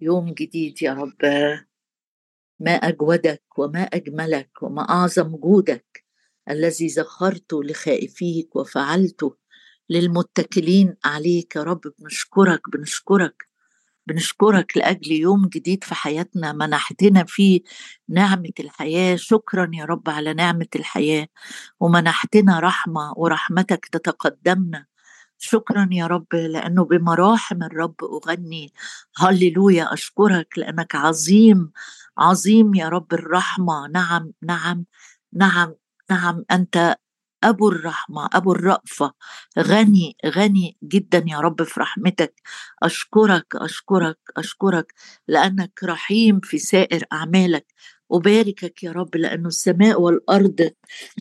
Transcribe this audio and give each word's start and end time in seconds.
يوم 0.00 0.34
جديد 0.34 0.82
يا 0.82 0.92
رب. 0.92 1.22
ما 2.60 2.72
أجودك 2.72 3.42
وما 3.58 3.82
أجملك 3.82 4.62
وما 4.62 4.90
أعظم 4.90 5.36
جودك 5.36 6.04
الذي 6.50 6.88
زخرته 6.88 7.64
لخائفيك 7.64 8.56
وفعلته 8.56 9.36
للمتكلين 9.90 10.96
عليك 11.04 11.56
يا 11.56 11.62
رب. 11.62 11.80
بنشكرك 11.98 12.60
بنشكرك 12.72 13.50
بنشكرك 14.06 14.76
لأجل 14.76 15.12
يوم 15.12 15.48
جديد 15.48 15.84
في 15.84 15.94
حياتنا. 15.94 16.52
منحتنا 16.52 17.24
فيه 17.24 17.60
نعمة 18.08 18.52
الحياة. 18.60 19.16
شكرا 19.16 19.70
يا 19.74 19.84
رب 19.84 20.10
على 20.10 20.34
نعمة 20.34 20.66
الحياة. 20.76 21.28
ومنحتنا 21.80 22.60
رحمة 22.60 23.12
ورحمتك 23.16 23.86
تتقدمنا. 23.86 24.89
شكرا 25.42 25.88
يا 25.92 26.06
رب 26.06 26.34
لأنه 26.34 26.84
بمراحم 26.84 27.62
الرب 27.62 27.94
أغني. 28.04 28.72
هللويا 29.18 29.92
أشكرك 29.94 30.58
لأنك 30.58 30.94
عظيم 30.94 31.72
عظيم 32.18 32.74
يا 32.74 32.88
رب 32.88 33.12
الرحمة. 33.14 33.88
نعم 33.88 34.32
نعم 34.42 34.84
نعم 35.32 35.74
نعم 36.10 36.44
أنت 36.50 36.96
أبو 37.44 37.68
الرحمة 37.68 38.28
أبو 38.32 38.52
الرأفة. 38.52 39.12
غني 39.58 40.16
غني 40.26 40.76
جدا 40.84 41.24
يا 41.26 41.38
رب 41.40 41.62
في 41.62 41.80
رحمتك. 41.80 42.34
أشكرك 42.82 43.46
أشكرك 43.56 44.18
أشكرك 44.36 44.94
لأنك 45.28 45.80
رحيم 45.84 46.40
في 46.40 46.58
سائر 46.58 47.04
أعمالك. 47.12 47.66
أباركك 48.12 48.82
يا 48.82 48.92
رب 48.92 49.16
لأن 49.16 49.46
السماء 49.46 50.00
والأرض 50.00 50.70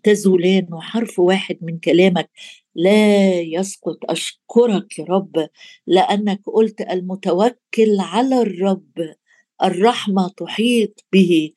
تزولان 0.03 0.67
وحرف 0.73 1.19
واحد 1.19 1.57
من 1.61 1.79
كلامك 1.79 2.29
لا 2.75 3.39
يسقط. 3.41 3.97
أشكرك 4.09 4.99
يا 4.99 5.05
رب 5.09 5.49
لأنك 5.87 6.41
قلت 6.45 6.81
المتوكل 6.81 7.97
على 7.99 8.41
الرب 8.41 9.15
الرحمة 9.63 10.29
تحيط 10.37 11.05
به. 11.13 11.51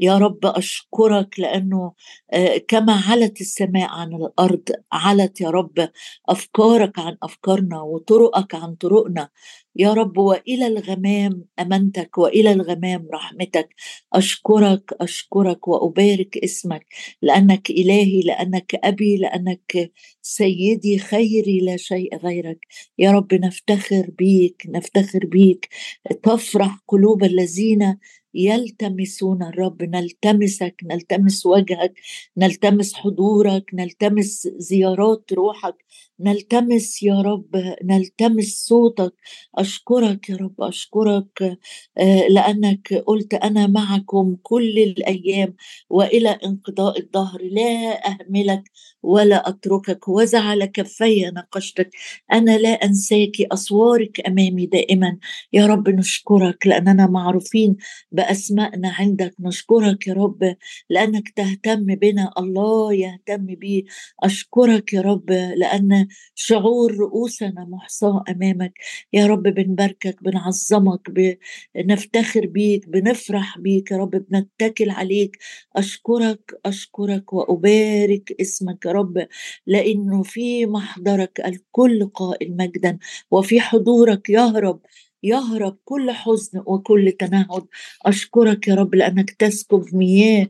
يا 0.00 0.18
رب 0.18 0.46
أشكرك 0.46 1.40
لأنه 1.40 1.92
آه، 2.32 2.56
كما 2.68 2.92
علت 3.08 3.40
السماء 3.40 3.88
عن 3.90 4.14
الأرض 4.14 4.62
علت 4.92 5.40
يا 5.40 5.50
رب 5.50 5.88
أفكارك 6.28 6.98
عن 6.98 7.16
أفكارنا 7.22 7.80
وطرقك 7.80 8.54
عن 8.54 8.74
طرقنا. 8.74 9.28
يا 9.76 9.92
رب 9.92 10.18
وإلى 10.18 10.66
الغمام 10.66 11.44
أمنتك 11.60 12.18
وإلى 12.18 12.52
الغمام 12.52 13.08
رحمتك. 13.14 13.74
أشكرك 14.12 14.90
أشكرك 15.00 15.68
وأبارك 15.68 16.38
اسمك 16.38 16.86
لأنك 17.22 17.70
إلهي 17.70 18.20
لأنك 18.20 18.74
أبي 18.74 19.16
لأنك 19.16 19.92
سيدي 20.22 20.98
خيري 20.98 21.60
لا 21.60 21.76
شيء 21.76 22.16
غيرك. 22.16 22.58
يا 22.98 23.10
رب 23.12 23.34
نفتخر 23.34 24.10
بيك 24.18 24.62
نفتخر 24.68 25.26
بيك. 25.26 25.68
تفرح 26.22 26.78
قلوب 26.88 27.24
الذين 27.24 27.98
يلتمسون 28.34 29.42
الرب. 29.42 29.82
نلتمسك 29.82 30.74
نلتمس 30.84 31.46
وجهك 31.46 31.92
نلتمس 32.36 32.94
حضورك 32.94 33.64
نلتمس 33.74 34.48
زيارات 34.56 35.32
روحك. 35.32 35.74
نلتمس 36.20 37.02
يا 37.02 37.20
رب 37.22 37.56
نلتمس 37.84 38.64
صوتك. 38.66 39.12
أشكرك 39.58 40.28
يا 40.30 40.36
رب 40.36 40.60
أشكرك 40.60 41.58
آه، 41.98 42.28
لأنك 42.28 42.94
قلت 43.06 43.34
أنا 43.34 43.66
معكم 43.66 44.36
كل 44.42 44.78
الأيام 44.78 45.54
وإلى 45.90 46.28
انقضاء 46.28 46.98
الدهر. 47.00 47.42
لا 47.42 48.00
أهملك 48.08 48.62
ولا 49.02 49.48
أتركك 49.48 50.08
وزع 50.08 50.54
كفي 50.64 51.30
نقشتك. 51.36 51.90
أنا 52.32 52.58
لا 52.58 52.68
أنساك 52.68 53.32
أسوارك 53.52 54.26
أمامي 54.28 54.66
دائما. 54.66 55.18
يا 55.52 55.66
رب 55.66 55.88
نشكرك 55.88 56.66
لأننا 56.66 57.06
معروفين 57.06 57.76
بأسمائنا 58.12 58.88
عندك. 58.98 59.34
نشكرك 59.40 60.06
يا 60.06 60.14
رب 60.14 60.56
لأنك 60.90 61.28
تهتم 61.28 61.84
بنا. 61.86 62.32
الله 62.38 62.94
يهتم 62.94 63.46
بي. 63.46 63.86
أشكرك 64.22 64.92
يا 64.92 65.00
رب 65.00 65.30
لأن 65.30 66.07
شعور 66.34 66.94
رؤوسنا 66.96 67.66
محصاة 67.70 68.24
أمامك. 68.30 68.78
يا 69.12 69.26
رب 69.26 69.42
بنباركك 69.42 70.22
بنعظمك 70.22 71.10
بنفتخر 71.74 72.46
بيك 72.46 72.88
بنفرح 72.88 73.58
بيك. 73.58 73.90
يا 73.90 73.96
رب 73.96 74.10
بنتكل 74.10 74.90
عليك. 74.90 75.38
أشكرك 75.76 76.60
أشكرك 76.66 77.32
وأبارك 77.32 78.32
اسمك 78.40 78.86
يا 78.86 78.92
رب 78.92 79.26
لأنه 79.66 80.22
في 80.22 80.66
محضرك 80.66 81.40
الكل 81.46 82.06
قائل 82.14 82.56
مجدا 82.56 82.98
وفي 83.30 83.60
حضورك 83.60 84.30
يهرب 84.30 84.80
يهرب 85.22 85.76
كل 85.84 86.10
حزن 86.10 86.62
وكل 86.66 87.12
تنهد 87.12 87.66
أشكرك 88.06 88.68
يا 88.68 88.74
رب 88.74 88.94
لأنك 88.94 89.30
تسكب 89.30 89.84
مياه 89.92 90.46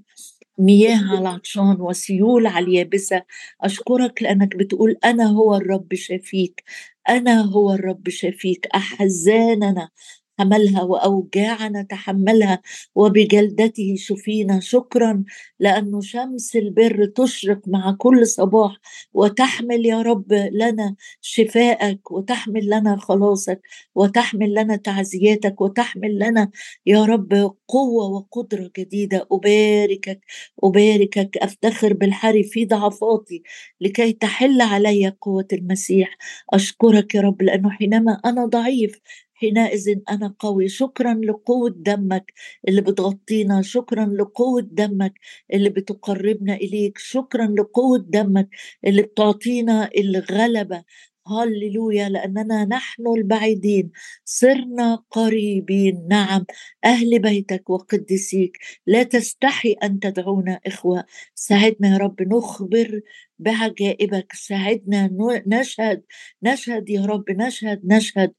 مياه 0.59 0.99
على 1.11 1.19
العطشان 1.19 1.81
وسيول 1.81 2.47
على 2.47 2.67
اليابسة. 2.67 3.23
أشكرك 3.61 4.23
لأنك 4.23 4.57
بتقول 4.57 4.97
أنا 5.05 5.25
هو 5.27 5.55
الرب 5.57 5.95
شافيك 5.95 6.65
أنا 7.09 7.41
هو 7.43 7.73
الرب 7.73 8.09
شافيك. 8.09 8.67
أحزاننا 8.75 9.89
حملها 10.39 10.83
وأوجاعنا 10.83 11.83
تحملها 11.83 12.61
وبجلدته 12.95 13.95
شفينا 13.99 14.61
شكرا 14.61 15.25
لأنه 15.61 16.01
شمس 16.01 16.57
البر 16.57 17.05
تشرق 17.07 17.61
مع 17.67 17.93
كل 17.99 18.27
صباح 18.27 18.77
وتحمل 19.15 19.87
يا 19.87 20.03
رب 20.03 20.33
لنا 20.33 20.97
شفاءك 21.21 22.11
وتحمل 22.11 22.67
لنا 22.67 22.97
خلاصك 22.97 23.61
وتحمل 23.95 24.55
لنا 24.55 24.77
تعزياتك 24.77 25.61
وتحمل 25.61 26.19
لنا 26.19 26.51
يا 26.87 27.05
رب 27.05 27.55
قوة 27.69 28.07
وقدرة 28.11 28.71
جديدة. 28.79 29.27
أباركك 29.33 30.21
أباركك 30.65 31.37
أفتخر 31.37 31.93
بالحري 31.93 32.43
في 32.43 32.65
ضعفاتي 32.65 33.43
لكي 33.81 34.13
تحل 34.13 34.61
علي 34.61 35.09
قوة 35.21 35.47
المسيح. 35.53 36.17
أشكرك 36.53 37.15
يا 37.15 37.21
رب 37.21 37.43
لأنه 37.43 37.71
حينما 37.71 38.21
أنا 38.25 38.47
ضعيف 38.47 39.01
حينئذ 39.41 39.95
أنا 40.11 40.35
قوي. 40.39 40.69
شكرا 40.69 41.15
لقوة 41.15 41.71
دمك 41.77 42.33
اللي 42.69 42.81
بتغطينا 42.81 43.63
شكرا 43.63 44.07
لقوة 44.07 44.61
دمك 44.63 45.15
اللي 45.55 45.69
بتقربنا 45.71 46.55
إليك 46.55 46.99
شكرا 46.99 47.47
لقوة 47.47 47.99
دمك 47.99 48.49
اللي 48.87 49.03
بتعطينا 49.03 49.91
الغلبة. 49.99 50.85
هللويا 51.29 52.09
لأننا 52.09 52.65
نحن 52.65 53.03
البعيدين. 53.17 53.91
صرنا 54.25 54.95
قريبين. 55.11 56.07
نعم 56.11 56.45
أهل 56.85 57.19
بيتك 57.19 57.71
وقدسيك 57.71 58.59
لا 58.87 59.03
تستحي 59.03 59.73
أن 59.73 60.01
تدعونا 60.01 60.61
إخوة. 60.67 61.05
ساعدنا 61.35 61.89
يا 61.93 61.97
رب 61.99 62.23
نخبر 62.23 63.01
بعجائبك 63.39 64.33
ساعدنا 64.33 65.11
نشهد 65.47 66.03
نشهد 66.43 66.91
يا 66.91 67.07
رب 67.07 67.25
نشهد 67.31 67.81
نشهد 67.85 68.33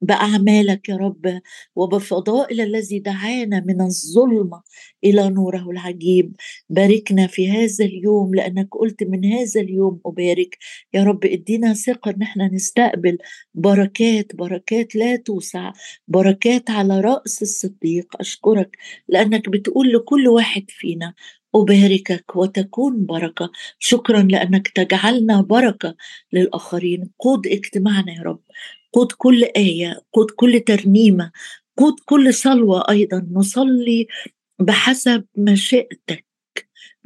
بأعمالك 0.00 0.88
يا 0.88 0.96
رب 0.96 1.40
وبفضائل 1.76 2.60
الذي 2.60 2.98
دعانا 2.98 3.60
من 3.66 3.80
الظلمة 3.80 4.62
إلى 5.04 5.28
نوره 5.30 5.70
العجيب. 5.70 6.32
باركنا 6.68 7.26
في 7.26 7.50
هذا 7.50 7.84
اليوم 7.84 8.34
لأنك 8.34 8.68
قلت 8.72 9.02
من 9.02 9.24
هذا 9.24 9.60
اليوم 9.60 10.00
أبارك. 10.06 10.58
يا 10.94 11.04
رب 11.04 11.24
ادينا 11.24 11.74
ثقة 11.74 12.10
إن 12.10 12.22
إحنا 12.22 12.48
نستقبل 12.54 13.18
بركات 13.54 14.36
بركات 14.36 14.96
لا 14.96 15.16
توسع 15.16 15.72
بركات 16.08 16.70
على 16.70 17.00
رأس 17.00 17.42
الصديق. 17.42 18.06
أشكرك 18.20 18.76
لأنك 19.08 19.48
بتقول 19.48 19.92
لكل 19.92 20.28
واحد 20.28 20.64
فينا 20.68 21.14
أباركك 21.54 22.36
وتكون 22.36 23.06
بركة. 23.06 23.50
شكرا 23.78 24.22
لأنك 24.22 24.68
تجعلنا 24.68 25.40
بركة 25.40 25.94
للآخرين. 26.32 27.10
قود 27.18 27.46
اجتماعنا 27.46 28.12
يا 28.12 28.22
رب. 28.22 28.42
قود 28.92 29.12
كل 29.12 29.44
آية 29.44 30.00
قود 30.12 30.30
كل 30.30 30.60
ترنيمة 30.60 31.32
قود 31.76 31.94
كل 32.04 32.34
صلوة 32.34 32.90
أيضا. 32.90 33.26
نصلي 33.32 34.06
بحسب 34.58 35.24
مشيئتك. 35.36 36.26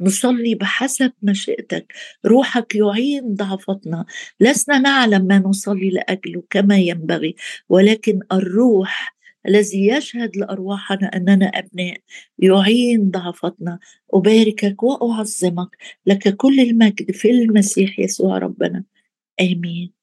نصلي 0.01 0.55
بحسب 0.55 1.11
مشيئتك. 1.21 1.93
روحك 2.25 2.75
يعين 2.75 3.35
ضعفتنا 3.35 4.05
لسنا 4.39 4.79
نعلم 4.79 5.25
ما 5.25 5.39
نصلي 5.39 5.89
لأجله 5.89 6.43
كما 6.49 6.77
ينبغي 6.77 7.35
ولكن 7.69 8.19
الروح 8.31 9.20
الذي 9.47 9.87
يشهد 9.87 10.37
لأرواحنا 10.37 11.07
أننا 11.15 11.45
أبناء 11.45 11.97
يعين 12.39 13.11
ضعفتنا 13.11 13.79
أباركك 14.13 14.83
وأعظمك 14.83 15.77
لك 16.05 16.35
كل 16.35 16.59
المجد 16.59 17.11
في 17.11 17.31
المسيح 17.31 17.99
يسوع 17.99 18.37
ربنا. 18.37 18.83
آمين. 19.41 19.93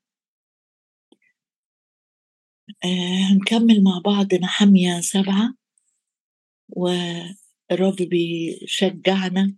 آه 2.84 3.32
هنكمل 3.32 3.82
مع 3.84 4.02
بعض 4.04 4.34
نحمية 4.34 5.00
سبعة. 5.00 5.54
والرب 6.68 7.96
بيشجعنا 7.96 9.54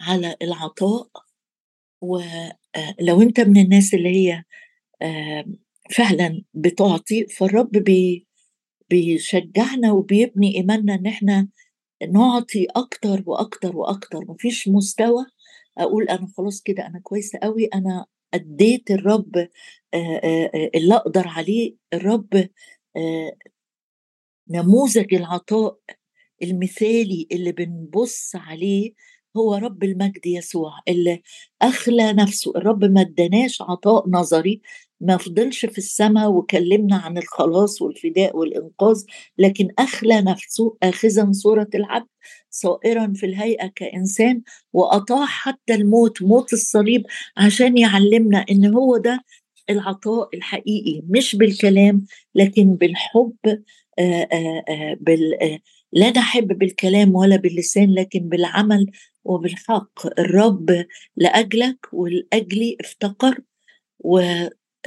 على 0.00 0.36
العطاء. 0.42 1.08
ولو 2.00 3.22
أنت 3.22 3.40
من 3.40 3.60
الناس 3.64 3.94
اللي 3.94 4.08
هي 4.08 4.44
آه 5.02 5.44
فعلا 5.90 6.42
بتعطي 6.54 7.26
فالرب 7.26 7.70
بي 7.72 8.26
بيشجعنا 8.90 9.92
وبيبني 9.92 10.56
إيماننا 10.56 10.94
إن 10.94 11.06
إحنا 11.06 11.48
نعطي 12.10 12.66
أكتر 12.76 13.22
وأكتر 13.26 13.76
وأكتر. 13.76 14.20
مفيش 14.28 14.68
مستوى. 14.68 15.26
أقول 15.78 16.08
أنا 16.08 16.28
خلاص 16.36 16.60
كده 16.62 16.86
أنا 16.86 17.00
كويسة 17.00 17.38
قوي 17.38 17.64
أنا 17.66 18.06
أديت 18.34 18.90
الرب 18.90 19.48
اللي 20.74 20.94
أقدر 20.94 21.28
عليه. 21.28 21.76
الرب 21.94 22.48
نموذج 24.50 25.14
العطاء 25.14 25.78
المثالي 26.42 27.28
اللي 27.32 27.52
بنبص 27.52 28.36
عليه 28.36 28.92
هو 29.36 29.54
رب 29.54 29.84
المجد 29.84 30.26
يسوع 30.26 30.70
اللي 30.88 31.22
أخلى 31.62 32.12
نفسه. 32.12 32.52
الرب 32.56 32.84
ما 32.84 33.00
اداناش 33.00 33.62
عطاء 33.62 34.08
نظري. 34.10 34.60
ما 35.00 35.16
فضلش 35.16 35.66
في 35.66 35.78
السماء 35.78 36.30
وكلمنا 36.30 36.96
عن 36.96 37.18
الخلاص 37.18 37.82
والفداء 37.82 38.36
والإنقاذ 38.36 39.02
لكن 39.38 39.68
أخلى 39.78 40.20
نفسه 40.22 40.76
اخذا 40.82 41.32
صورة 41.32 41.68
العبد 41.74 42.06
صائرا 42.50 43.12
في 43.16 43.26
الهيئة 43.26 43.66
كإنسان 43.66 44.42
وأطاع 44.72 45.26
حتى 45.26 45.74
الموت 45.74 46.22
موت 46.22 46.52
الصليب 46.52 47.02
عشان 47.36 47.78
يعلمنا 47.78 48.44
إن 48.50 48.74
هو 48.74 48.96
ده 48.96 49.24
العطاء 49.70 50.28
الحقيقي 50.34 51.02
مش 51.08 51.36
بالكلام 51.36 52.04
لكن 52.34 52.74
بالحب 52.74 53.36
آآ 53.98 54.28
آآ 54.32 54.96
بال 55.00 55.58
لا 55.92 56.10
نحب 56.10 56.58
بالكلام 56.58 57.14
ولا 57.14 57.36
باللسان 57.36 57.94
لكن 57.94 58.28
بالعمل 58.28 58.86
وبالحق. 59.24 60.18
الرب 60.18 60.84
لأجلك 61.16 61.78
ولأجلي 61.92 62.76
افتقر 62.80 63.40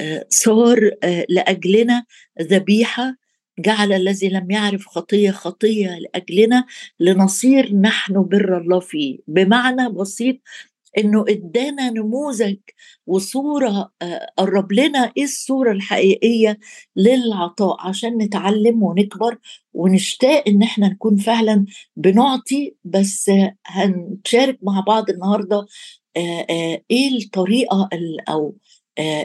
وصار 0.00 0.90
لأجلنا 1.28 2.04
ذبيحة 2.42 3.16
جعل 3.58 3.92
الذي 3.92 4.28
لم 4.28 4.50
يعرف 4.50 4.86
خطية 4.86 5.30
خطية 5.30 5.98
لأجلنا 5.98 6.64
لنصير 7.00 7.74
نحن 7.74 8.22
بر 8.22 8.58
الله 8.58 8.80
فيه. 8.80 9.18
بمعنى 9.26 9.88
بسيط 9.88 10.36
إنه 10.98 11.24
إدانا 11.28 11.90
نموذج 11.90 12.56
وصورة 13.06 13.92
قرب 14.38 14.72
لنا 14.72 15.12
إيه 15.16 15.24
الصورة 15.24 15.72
الحقيقية 15.72 16.58
للعطاء 16.96 17.76
عشان 17.88 18.18
نتعلم 18.18 18.82
ونكبر 18.82 19.38
ونشتاق 19.72 20.44
إن 20.48 20.62
إحنا 20.62 20.88
نكون 20.88 21.16
فعلا 21.16 21.64
بنعطي 21.96 22.74
بس 22.84 23.30
هنشارك 23.66 24.58
مع 24.62 24.80
بعض 24.86 25.10
النهارده 25.10 25.66
إيه 26.16 27.18
الطريقة 27.22 27.88
أو 28.28 28.56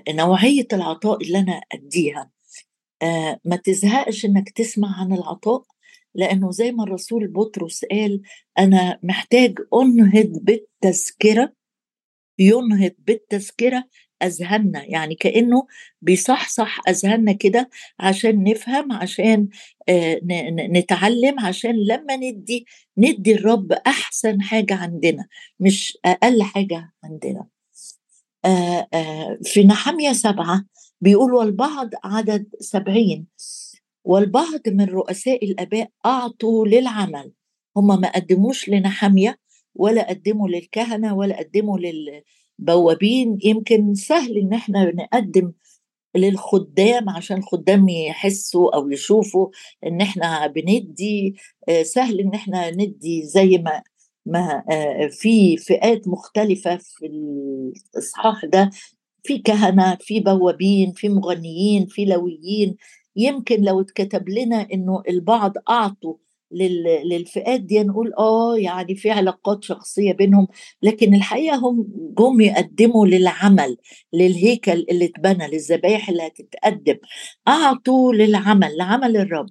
نوعية 0.10 0.68
العطاء 0.74 1.22
اللي 1.24 1.40
أنا 1.40 1.62
أديها. 1.72 2.32
ما 3.46 3.56
تزهقش 3.56 4.26
إنك 4.26 4.50
تسمع 4.50 5.00
عن 5.02 5.14
العطاء 5.14 5.64
لأنه 6.16 6.52
زي 6.52 6.72
ما 6.72 6.84
الرسول 6.84 7.28
بطرس 7.28 7.86
قال 7.86 8.22
أنا 8.60 9.00
محتاج 9.04 9.60
أنهض 9.74 10.32
بالتذكرة 10.42 11.54
ينهض 12.40 12.92
بالتذكرة 13.00 13.84
أذهاننا. 14.24 14.84
يعني 14.86 15.16
كأنه 15.16 15.68
بيصحصح 16.02 16.80
أذهاننا 16.90 17.32
كده 17.32 17.70
عشان 18.00 18.44
نفهم 18.44 18.92
عشان 18.92 19.48
نتعلم 20.70 21.40
عشان 21.40 21.76
لما 21.88 22.16
ندي 22.16 22.66
ندي 22.98 23.36
الرب 23.36 23.72
أحسن 23.72 24.42
حاجة 24.42 24.76
عندنا 24.76 25.28
مش 25.60 25.98
أقل 26.06 26.44
حاجة 26.44 26.94
عندنا. 27.04 27.53
في 29.44 29.64
نحمية 29.64 30.12
سبعة 30.14 30.66
بيقول 31.02 31.34
والبعض 31.34 31.90
عدد 32.04 32.48
سبعين 32.60 33.28
والبعض 34.06 34.62
من 34.68 34.86
رؤساء 34.86 35.46
الآباء 35.46 35.90
أعطوا 36.06 36.66
للعمل. 36.68 37.32
هم 37.78 37.88
ما 38.02 38.12
قدموش 38.12 38.70
لنحمية 38.70 39.38
ولا 39.76 40.10
قدموا 40.10 40.48
للكهنة 40.50 41.16
ولا 41.16 41.40
قدموا 41.40 41.78
للبوابين. 42.60 43.38
يمكن 43.44 43.94
سهل 43.96 44.38
إن 44.38 44.54
إحنا 44.54 44.92
نقدم 44.96 45.52
للخدام 46.16 47.10
عشان 47.10 47.38
الخدام 47.38 47.90
يحسوا 47.90 48.76
أو 48.76 48.90
يشوفوا 48.92 49.48
إن 49.86 50.02
إحنا 50.02 50.48
بندي 50.48 51.36
سهل 51.82 52.20
إن 52.20 52.34
إحنا 52.34 52.72
ندي 52.72 53.24
زي 53.26 53.58
ما 53.58 53.82
ما 54.26 54.64
في 55.12 55.58
فئات 55.58 56.08
مختلفة 56.08 56.78
في 56.78 57.06
الإصحاح 57.96 58.46
ده. 58.46 58.70
في 59.24 59.38
كهنة 59.40 59.98
في 60.02 60.20
بوابين 60.20 60.92
في 60.92 61.10
مغنيين 61.10 61.86
في 61.86 62.06
لويين. 62.06 62.76
يمكن 63.16 63.62
لو 63.62 63.82
اتكتب 63.82 64.30
لنا 64.30 64.68
إنه 64.74 65.04
البعض 65.10 65.54
أعطوا 65.70 66.16
للفئات 67.06 67.62
دي 67.62 67.84
نقول 67.84 68.14
آه 68.20 68.58
يعني 68.58 68.96
في 68.96 69.12
علاقات 69.12 69.64
شخصية 69.64 70.14
بينهم. 70.14 70.48
لكن 70.84 71.16
الحقيقة 71.16 71.56
هم 71.58 71.88
جم 72.20 72.42
يقدموا 72.42 73.08
للعمل 73.08 73.78
للهيكل 74.14 74.86
اللي 74.92 75.06
اتبنى 75.06 75.48
للذبائح 75.48 76.10
اللي 76.10 76.28
هتتقدم. 76.28 76.98
أعطوا 77.48 78.14
للعمل 78.14 78.78
لعمل 78.78 79.18
الرب. 79.18 79.50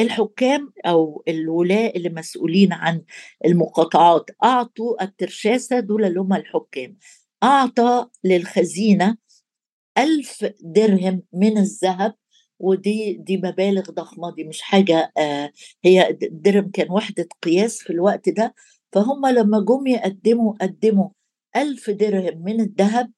الحكام 0.00 0.72
أو 0.86 1.22
الولاة 1.28 1.88
اللي 1.96 2.08
مسؤولين 2.08 2.72
عن 2.72 3.02
المقاطعات 3.44 4.30
أعطوا 4.44 5.02
الترشاسة 5.04 5.80
دول 5.80 6.04
اللي 6.04 6.20
هم 6.20 6.32
الحكام. 6.32 6.96
أعطى 7.42 8.06
للخزينة 8.24 9.16
ألف 9.98 10.46
درهم 10.60 11.22
من 11.32 11.58
الذهب 11.58 12.14
ودي 12.58 13.12
دي 13.14 13.36
مبالغ 13.36 13.90
ضخمة 13.90 14.34
دي 14.34 14.44
مش 14.44 14.62
حاجة 14.62 15.12
آه 15.18 15.52
هي 15.84 16.10
الدرهم 16.10 16.70
كان 16.70 16.90
وحدة 16.90 17.28
قياس 17.42 17.78
في 17.78 17.90
الوقت 17.90 18.28
ده. 18.28 18.54
فهم 18.92 19.26
لما 19.26 19.60
جم 19.60 19.86
يقدموا 19.86 20.52
قدموا 20.60 21.08
ألف 21.56 21.90
درهم 21.90 22.42
من 22.44 22.60
الذهب 22.60 23.12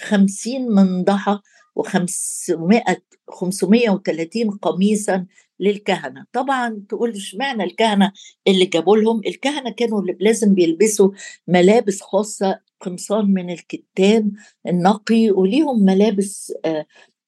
خمسين 0.00 0.68
منضحة 0.68 1.42
وخمسمائة 1.76 3.02
خمسمائة 3.28 3.90
وثلاثين 3.90 4.50
قميصا 4.50 5.26
للكهنة. 5.62 6.26
طبعا 6.32 6.82
تقول 6.88 7.10
اشمعنى 7.10 7.64
الكهنة 7.64 8.12
اللي 8.48 8.64
جابوا 8.66 8.96
لهم. 8.96 9.20
الكهنة 9.26 9.70
كانوا 9.70 10.02
لازم 10.20 10.54
بيلبسوا 10.54 11.10
ملابس 11.48 12.00
خاصة 12.00 12.60
قمصان 12.80 13.26
من 13.26 13.50
الكتان 13.50 14.32
النقي 14.68 15.30
وليهم 15.30 15.84
ملابس 15.84 16.52
آه 16.64 16.86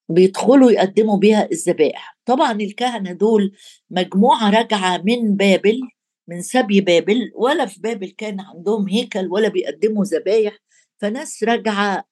بيدخلوا 0.09 0.71
يقدموا 0.71 1.17
بيها 1.17 1.49
الذبائح. 1.53 2.19
طبعا 2.25 2.53
الكهنة 2.53 3.13
دول 3.13 3.53
مجموعة 3.91 4.51
راجعة 4.51 5.03
من 5.05 5.37
بابل 5.37 5.81
من 6.29 6.43
سبي 6.43 6.81
بابل 6.81 7.33
ولا 7.35 7.67
في 7.67 7.81
بابل 7.81 8.09
كان 8.19 8.41
عندهم 8.41 8.89
هيكل 8.89 9.27
ولا 9.31 9.49
بيقدموا 9.49 10.05
ذبايح. 10.05 10.59
فناس 10.99 11.45
راجعة 11.45 12.05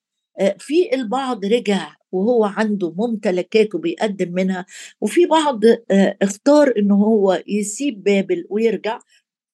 في 0.58 0.94
البعض 0.94 1.44
رجع 1.44 1.94
وهو 2.12 2.44
عنده 2.44 2.94
ممتلكات 2.96 3.74
وبيقدم 3.74 4.32
منها. 4.32 4.66
وفي 5.00 5.26
بعض 5.26 5.60
اختار 6.22 6.72
انه 6.78 6.94
هو 6.94 7.42
يسيب 7.46 8.02
بابل 8.04 8.44
ويرجع 8.50 8.98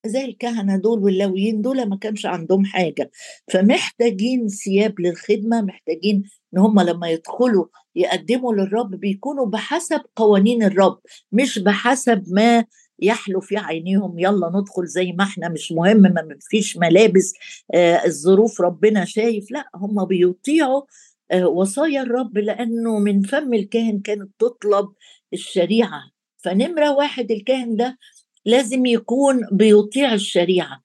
زي 0.06 0.24
الكهنة 0.24 0.76
دول 0.76 0.98
واللاويين 1.04 1.62
دول 1.62 1.88
ما 1.88 1.96
كانش 1.96 2.26
عندهم 2.26 2.64
حاجة. 2.64 3.10
فمحتاجين 3.52 4.48
ثياب 4.48 5.00
للخدمة 5.00 5.62
محتاجين 5.62 6.22
إن 6.54 6.58
هم 6.58 6.80
لما 6.80 7.08
يدخلوا 7.10 7.66
يقدموا 7.96 8.54
للرب 8.54 8.90
بيكونوا 8.90 9.46
بحسب 9.46 10.00
قوانين 10.16 10.62
الرب 10.62 10.98
مش 11.32 11.58
بحسب 11.58 12.24
ما 12.28 12.64
يحلو 13.00 13.40
في 13.40 13.56
عينيهم. 13.56 14.18
يلا 14.18 14.48
ندخل 14.54 14.86
زي 14.86 15.12
ما 15.12 15.24
إحنا 15.24 15.48
مش 15.48 15.72
مهم 15.72 16.02
ما 16.02 16.36
فيش 16.40 16.76
ملابس 16.76 17.34
آه 17.74 18.06
الظروف 18.06 18.60
ربنا 18.60 19.04
شايف. 19.04 19.50
لا 19.50 19.64
هم 19.74 20.04
بيطيعوا 20.04 20.82
آه 20.82 20.86
وصايا 21.34 22.02
الرب 22.02 22.38
لأنه 22.38 22.98
من 22.98 23.22
فم 23.22 23.54
الكاهن 23.54 24.00
كانت 24.00 24.30
تطلب 24.38 24.92
الشريعة. 25.32 26.02
فنمرة 26.36 26.92
واحد 26.94 27.30
الكاهن 27.30 27.76
ده 27.76 27.98
لازم 28.44 28.86
يكون 28.86 29.46
بيطيع 29.52 30.14
الشريعة. 30.14 30.80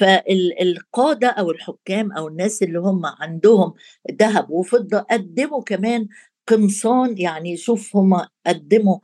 فالقادة 0.00 1.28
أو 1.28 1.50
الحكام 1.50 2.12
أو 2.12 2.28
الناس 2.28 2.62
اللي 2.62 2.78
هم 2.78 3.06
عندهم 3.06 3.74
ذهب 4.12 4.50
وفضة 4.50 4.98
قدموا 4.98 5.62
كمان 5.62 6.08
قمصان 6.48 7.18
يعني 7.18 7.56
شوف 7.56 7.96
هم 7.96 8.26
قدموا 8.46 8.98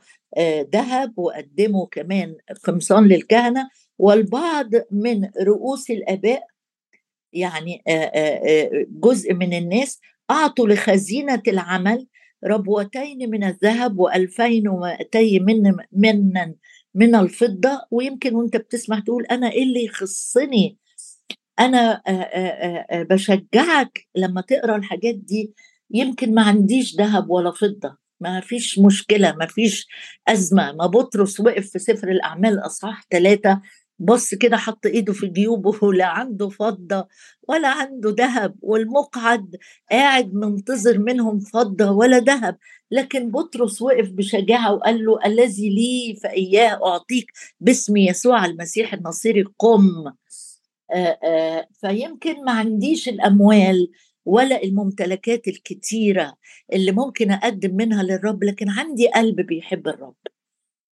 ذهب 0.73 1.19
وقدموا 1.19 1.85
كمان 1.91 2.35
قمصان 2.63 3.07
للكهنة. 3.07 3.69
والبعض 3.99 4.69
من 4.91 5.29
رؤوس 5.41 5.91
الآباء 5.91 6.43
يعني 7.33 7.83
جزء 8.89 9.33
من 9.33 9.53
الناس 9.53 9.99
أعطوا 10.31 10.67
لخزينة 10.67 11.41
العمل 11.47 12.07
ربوتين 12.45 13.29
من 13.29 13.43
الذهب 13.43 13.99
وألفين 13.99 14.67
ومائتي 14.67 15.39
من 15.39 15.75
منا 15.91 16.55
من 16.95 17.15
الفضة. 17.15 17.81
ويمكن 17.91 18.35
وأنت 18.35 18.57
بتسمع 18.57 18.99
تقول 18.99 19.25
أنا 19.25 19.51
إيه 19.51 19.63
اللي 19.63 19.85
يخصني؟ 19.85 20.77
أنا 21.59 22.01
بشجعك 22.91 24.07
لما 24.15 24.41
تقرأ 24.41 24.75
الحاجات 24.75 25.15
دي. 25.15 25.53
يمكن 25.91 26.33
ما 26.33 26.41
عنديش 26.41 26.95
ذهب 26.95 27.29
ولا 27.29 27.51
فضة. 27.51 27.97
ما 28.21 28.39
فيش 28.39 28.79
مشكلة 28.79 29.31
ما 29.31 29.45
فيش 29.45 29.87
أزمة. 30.27 30.71
ما 30.71 30.85
بطرس 30.85 31.39
وقف 31.39 31.69
في 31.69 31.79
سفر 31.79 32.07
الأعمال 32.11 32.65
أصحاح 32.65 33.03
ثلاثة 33.11 33.61
بص 33.99 34.33
كده 34.35 34.57
حط 34.57 34.85
ايده 34.85 35.13
في 35.13 35.27
جيوبه 35.27 35.93
لا 35.93 36.05
عنده 36.05 36.49
فضة 36.49 37.07
ولا 37.49 37.67
عنده 37.67 38.09
ذهب 38.19 38.55
والمقعد 38.61 39.55
قاعد 39.91 40.33
منتظر 40.33 40.97
منهم 40.99 41.39
فضة 41.39 41.91
ولا 41.91 42.19
ذهب. 42.19 42.57
لكن 42.91 43.31
بطرس 43.31 43.81
وقف 43.81 44.09
بشجاعة 44.11 44.73
وقال 44.73 45.05
له 45.05 45.19
الذي 45.25 45.69
لي 45.69 46.15
فإياه 46.23 46.79
أعطيك 46.87 47.25
باسم 47.59 47.97
يسوع 47.97 48.45
المسيح 48.45 48.93
النصيري 48.93 49.43
قم. 49.59 50.07
آآ 50.93 51.19
آآ 51.23 51.67
فيمكن 51.81 52.43
ما 52.45 52.51
عنديش 52.51 53.09
الأموال 53.09 53.91
ولا 54.25 54.63
الممتلكات 54.63 55.47
الكتيرة 55.47 56.35
اللي 56.73 56.91
ممكن 56.91 57.31
أقدم 57.31 57.75
منها 57.75 58.03
للرب 58.03 58.43
لكن 58.43 58.69
عندي 58.69 59.07
قلب 59.07 59.41
بيحب 59.41 59.87
الرب. 59.87 60.15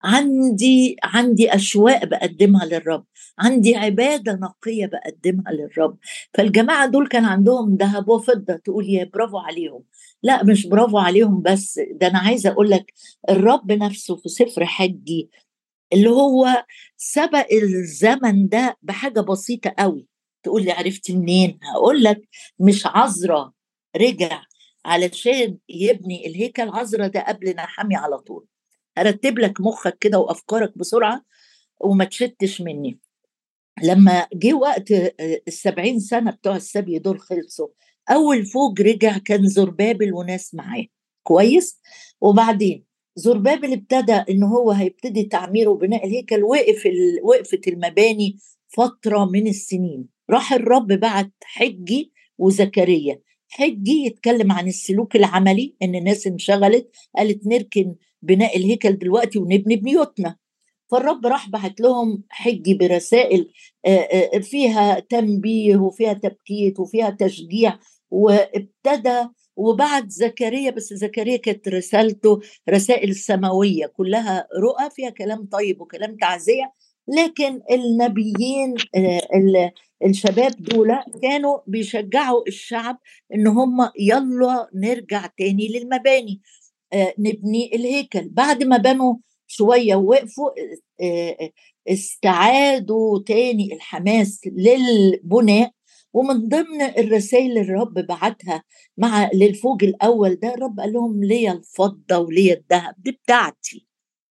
عندي 0.05 0.95
عندي 1.03 1.55
أشواق 1.55 2.05
بقدمها 2.05 2.65
للرب 2.65 3.05
عندي 3.39 3.75
عبادة 3.75 4.33
نقية 4.33 4.85
بقدمها 4.85 5.51
للرب. 5.53 5.97
فالجماعة 6.33 6.87
دول 6.87 7.07
كان 7.07 7.25
عندهم 7.25 7.75
ذهب 7.75 8.09
وفضة 8.09 8.55
تقول 8.55 8.89
يا 8.89 9.09
برافو 9.13 9.37
عليهم. 9.37 9.83
لا 10.23 10.43
مش 10.43 10.67
برافو 10.67 10.97
عليهم 10.97 11.41
بس 11.41 11.79
ده 11.91 12.07
أنا 12.07 12.19
عايزة 12.19 12.49
أقول 12.49 12.69
لك 12.69 12.93
الرب 13.29 13.71
نفسه 13.71 14.15
في 14.15 14.29
سفر 14.29 14.65
حجي 14.65 15.29
اللي 15.93 16.09
هو 16.09 16.65
سبق 16.97 17.47
الزمن 17.53 18.47
ده 18.47 18.77
بحاجة 18.81 19.21
بسيطة 19.21 19.73
قوي. 19.79 20.07
تقول 20.43 20.63
لي 20.65 20.71
عرفتي 20.71 21.15
منين؟ 21.17 21.59
هقول 21.63 22.03
لك 22.03 22.21
مش 22.59 22.83
عذرة 22.85 23.53
رجع 23.97 24.41
علشان 24.85 25.57
يبني 25.69 26.27
الهيكل. 26.27 26.69
عذرة 26.69 27.07
ده 27.07 27.19
قبل 27.27 27.55
نحامي 27.55 27.95
على 27.95 28.17
طول. 28.17 28.45
هرتب 28.97 29.39
لك 29.39 29.61
مخك 29.61 29.97
كده 29.97 30.19
وافكارك 30.19 30.77
بسرعة 30.77 31.25
وما 31.79 32.05
تشتش 32.05 32.61
مني. 32.61 32.99
لما 33.83 34.27
جه 34.33 34.53
وقت 34.53 34.91
السبعين 35.47 35.99
سنة 35.99 36.31
بتوع 36.31 36.55
السبي 36.55 36.99
دول 36.99 37.19
خلصوا 37.19 37.67
أول 38.09 38.45
فوج 38.45 38.81
رجع 38.81 39.17
كان 39.17 39.47
زربابل 39.47 40.13
وناس 40.13 40.55
معاه. 40.55 40.85
كويس؟ 41.23 41.79
وبعدين 42.21 42.85
زربابل 43.15 43.73
ابتدى 43.73 44.13
إن 44.13 44.43
هو 44.43 44.71
هيبتدي 44.71 45.23
تعمير 45.23 45.69
وبناء 45.69 46.05
الهيكل 46.05 46.43
وقف 46.43 46.85
ال... 46.85 47.19
وقفت 47.23 47.67
المباني 47.67 48.37
فترة 48.67 49.25
من 49.25 49.47
السنين. 49.47 50.07
راح 50.29 50.53
الرب 50.53 50.87
بعت 50.87 51.31
حجي 51.43 52.11
وزكريا. 52.37 53.21
حجي 53.47 54.05
يتكلم 54.05 54.51
عن 54.51 54.67
السلوك 54.67 55.15
العملي 55.15 55.75
إن 55.83 55.95
الناس 55.95 56.27
انشغلت 56.27 56.91
قالت 57.17 57.47
نركن 57.47 57.95
بناء 58.25 58.57
الهيكل 58.57 58.97
دلوقتي 58.97 59.39
ونبني 59.39 59.75
بيوتنا. 59.75 60.35
فالرب 60.91 61.25
راح 61.25 61.49
بعت 61.49 61.81
لهم 61.81 62.23
حجي 62.29 62.73
برسائل 62.73 63.51
فيها 64.41 64.99
تنبيه 64.99 65.77
وفيها 65.77 66.13
تبكيت 66.13 66.79
وفيها 66.79 67.09
تشجيع 67.09 67.79
وابتدى 68.11 69.23
وبعد 69.55 70.09
زكريا 70.09 70.71
بس 70.71 70.93
زكريا 70.93 71.37
كانت 71.37 71.67
رسالته 71.67 72.39
رسائل 72.69 73.15
سماوية 73.15 73.85
كلها 73.85 74.47
رؤى 74.61 74.89
فيها 74.91 75.09
كلام 75.09 75.45
طيب 75.45 75.81
وكلام 75.81 76.15
تعزية. 76.17 76.73
لكن 77.07 77.61
النبيين 77.71 78.75
الشباب 80.05 80.51
دول 80.59 80.91
كانوا 81.21 81.57
بيشجعوا 81.67 82.47
الشعب 82.47 82.97
إن 83.35 83.47
هم 83.47 83.89
يلا 83.99 84.69
نرجع 84.75 85.25
تاني 85.37 85.67
للمباني. 85.67 86.41
آه، 86.41 86.64
نبني 87.19 87.75
الهيكل. 87.75 88.29
بعد 88.29 88.63
ما 88.63 88.77
بنوا 88.77 89.15
شوية 89.47 89.95
ووقفوا 89.95 90.49
آه، 91.01 91.37
آه، 91.41 91.51
استعادوا 91.87 93.19
تاني 93.27 93.73
الحماس 93.73 94.41
للبناء 94.47 95.71
ومن 96.13 96.49
ضمن 96.49 96.81
الرسائل 96.81 97.49
اللي 97.49 97.61
الرب 97.61 97.93
بعتها 97.93 98.63
مع 98.97 99.29
للفوج 99.33 99.83
الأول 99.83 100.35
ده 100.35 100.53
الرب 100.53 100.79
قال 100.79 100.93
لهم 100.93 101.23
ليا 101.23 101.51
الفضة 101.51 102.17
وليا 102.17 102.53
الذهب. 102.53 102.95
دي 102.97 103.11
بتاعتي. 103.11 103.87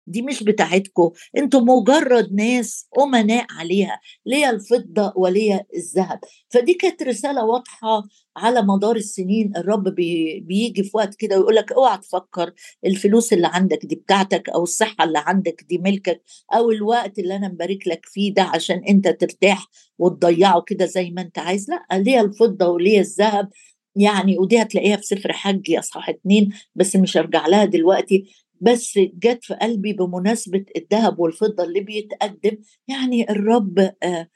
دي 0.08 0.22
مش 0.22 0.42
بتاعتكم 0.42 1.10
أنتوا 1.36 1.60
مجرد 1.60 2.32
ناس 2.32 2.86
أمناء 2.98 3.46
عليها 3.50 4.00
ليا 4.26 4.50
الفضة 4.50 5.12
وليا 5.16 5.64
الذهب. 5.76 6.20
فدي 6.48 6.74
كانت 6.74 7.02
رسالة 7.02 7.44
واضحة 7.44 8.02
على 8.36 8.62
مدار 8.62 8.96
السنين. 8.96 9.52
الرب 9.56 9.88
بي 9.88 10.40
بيجي 10.40 10.82
في 10.82 10.90
وقت 10.94 11.14
كده 11.14 11.38
ويقول 11.38 11.54
لك 11.54 11.72
اوعى 11.72 11.98
تفكر 11.98 12.52
الفلوس 12.86 13.32
اللي 13.32 13.46
عندك 13.46 13.86
دي 13.86 13.94
بتاعتك 13.96 14.48
أو 14.48 14.62
الصحة 14.62 15.04
اللي 15.04 15.18
عندك 15.26 15.64
دي 15.68 15.78
ملكك 15.78 16.22
أو 16.54 16.70
الوقت 16.70 17.18
اللي 17.18 17.36
أنا 17.36 17.48
مبارك 17.48 17.88
لك 17.88 18.06
فيه 18.06 18.34
ده 18.34 18.42
عشان 18.42 18.82
أنت 18.88 19.08
ترتاح 19.08 19.66
وتضيعه 19.98 20.62
كده 20.66 20.86
زي 20.86 21.10
ما 21.10 21.22
أنت 21.22 21.38
عايز. 21.38 21.70
لا 21.70 21.98
ليا 21.98 22.20
الفضة 22.20 22.68
وليا 22.68 23.00
الذهب. 23.00 23.48
يعني 23.96 24.38
ودي 24.38 24.62
هتلاقيها 24.62 24.96
في 24.96 25.02
سفر 25.02 25.32
حج 25.32 25.74
اصحاح 25.74 26.08
اتنين 26.08 26.48
بس 26.74 26.96
مش 26.96 27.16
هرجع 27.16 27.46
لها 27.46 27.64
دلوقتي. 27.64 28.24
بس 28.60 28.98
جت 28.98 29.44
في 29.44 29.54
قلبي 29.54 29.92
بمناسبة 29.92 30.64
الذهب 30.76 31.18
والفضة 31.18 31.64
اللي 31.64 31.80
بيتقدم. 31.80 32.58
يعني 32.88 33.30
الرب 33.30 33.78
آه، 34.02 34.28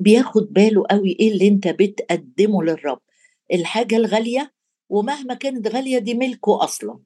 بياخد 0.00 0.52
باله 0.52 0.84
قوي 0.90 1.16
إيه 1.20 1.32
اللي 1.32 1.48
أنت 1.48 1.68
بتقدمه 1.68 2.62
للرب. 2.62 3.00
الحاجة 3.52 3.96
الغالية 3.96 4.52
ومهما 4.88 5.34
كانت 5.34 5.68
غالية 5.68 5.98
دي 5.98 6.14
ملكه 6.14 6.64
أصلا. 6.64 6.98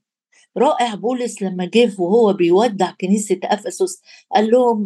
رائع 0.56 0.94
بولس 0.94 1.42
لما 1.42 1.64
جه 1.64 1.92
وهو 1.98 2.32
بيودع 2.32 2.90
كنيسة 3.00 3.40
أفسس 3.44 4.02
قال 4.34 4.50
لهم 4.50 4.84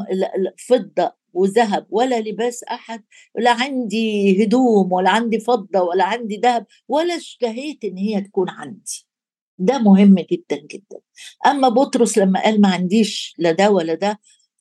فضة 0.68 1.12
وذهب 1.32 1.86
ولا 1.90 2.20
لباس 2.20 2.64
أحد 2.64 3.04
لا 3.38 3.50
عندي 3.50 4.44
هدوم 4.44 4.92
ولا 4.92 5.10
عندي 5.10 5.40
فضة 5.40 5.80
ولا 5.82 6.04
عندي 6.04 6.36
ذهب 6.36 6.66
ولا 6.88 7.16
اشتهيت 7.16 7.84
إن 7.84 7.96
هي 7.96 8.20
تكون 8.20 8.50
عندي. 8.50 9.05
ده 9.58 9.78
مهم 9.78 10.14
جدا 10.14 10.56
جدا. 10.70 10.98
أما 11.46 11.68
بطرس 11.68 12.18
لما 12.18 12.42
قال 12.42 12.60
ما 12.60 12.68
عنديش 12.68 13.34
لا 13.38 13.52
ده 13.52 13.70
ولا 13.70 13.94
ده 13.94 14.20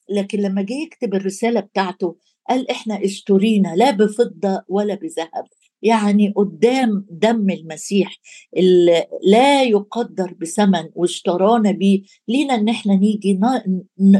لكن 0.10 0.40
لما 0.40 0.62
جه 0.62 0.74
يكتب 0.74 1.14
الرسالة 1.16 1.60
بتاعته 1.60 2.16
قال 2.50 2.72
إحنا 2.72 3.06
اشترينا 3.06 3.76
لا 3.76 3.92
بفضة 3.92 4.64
ولا 4.68 4.96
بذهب. 4.96 5.46
يعني 5.82 6.34
قدام 6.36 7.06
دم 7.10 7.50
المسيح 7.50 8.20
اللي 8.58 9.06
لا 9.24 9.64
يقدر 9.64 10.34
بثمن 10.42 10.90
واشترانا 10.94 11.72
بيه. 11.72 12.02
لينا 12.28 12.56
إن 12.56 12.70
إحنا 12.70 12.96
نيجي 12.96 13.40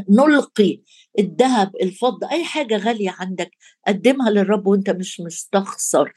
نلقي 0.10 0.82
الذهب 1.20 1.72
الفضة. 1.82 2.32
أي 2.32 2.44
حاجة 2.44 2.78
غالية 2.78 3.16
عندك 3.20 3.52
قدمها 3.88 4.30
للرب 4.30 4.68
وأنت 4.68 4.90
مش 4.90 5.22
مستخسر. 5.22 6.14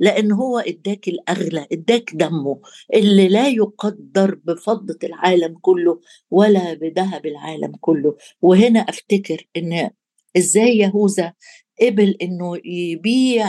لأن 0.00 0.32
هو 0.32 0.58
إداك 0.58 1.08
الأغلى 1.08 1.66
إداك 1.72 2.10
دمه 2.14 2.60
اللي 2.94 3.28
لا 3.28 3.48
يقدر 3.48 4.34
بفضة 4.44 4.98
العالم 5.04 5.58
كله 5.60 6.00
ولا 6.30 6.74
بذهب 6.74 7.26
العالم 7.26 7.72
كله. 7.80 8.16
وهنا 8.42 8.80
أفتكر 8.80 9.46
إن 9.56 9.90
إزاي 10.36 10.78
يهوذا 10.78 11.32
قبل 11.82 12.16
إنه 12.22 12.56
يبيع 12.64 13.48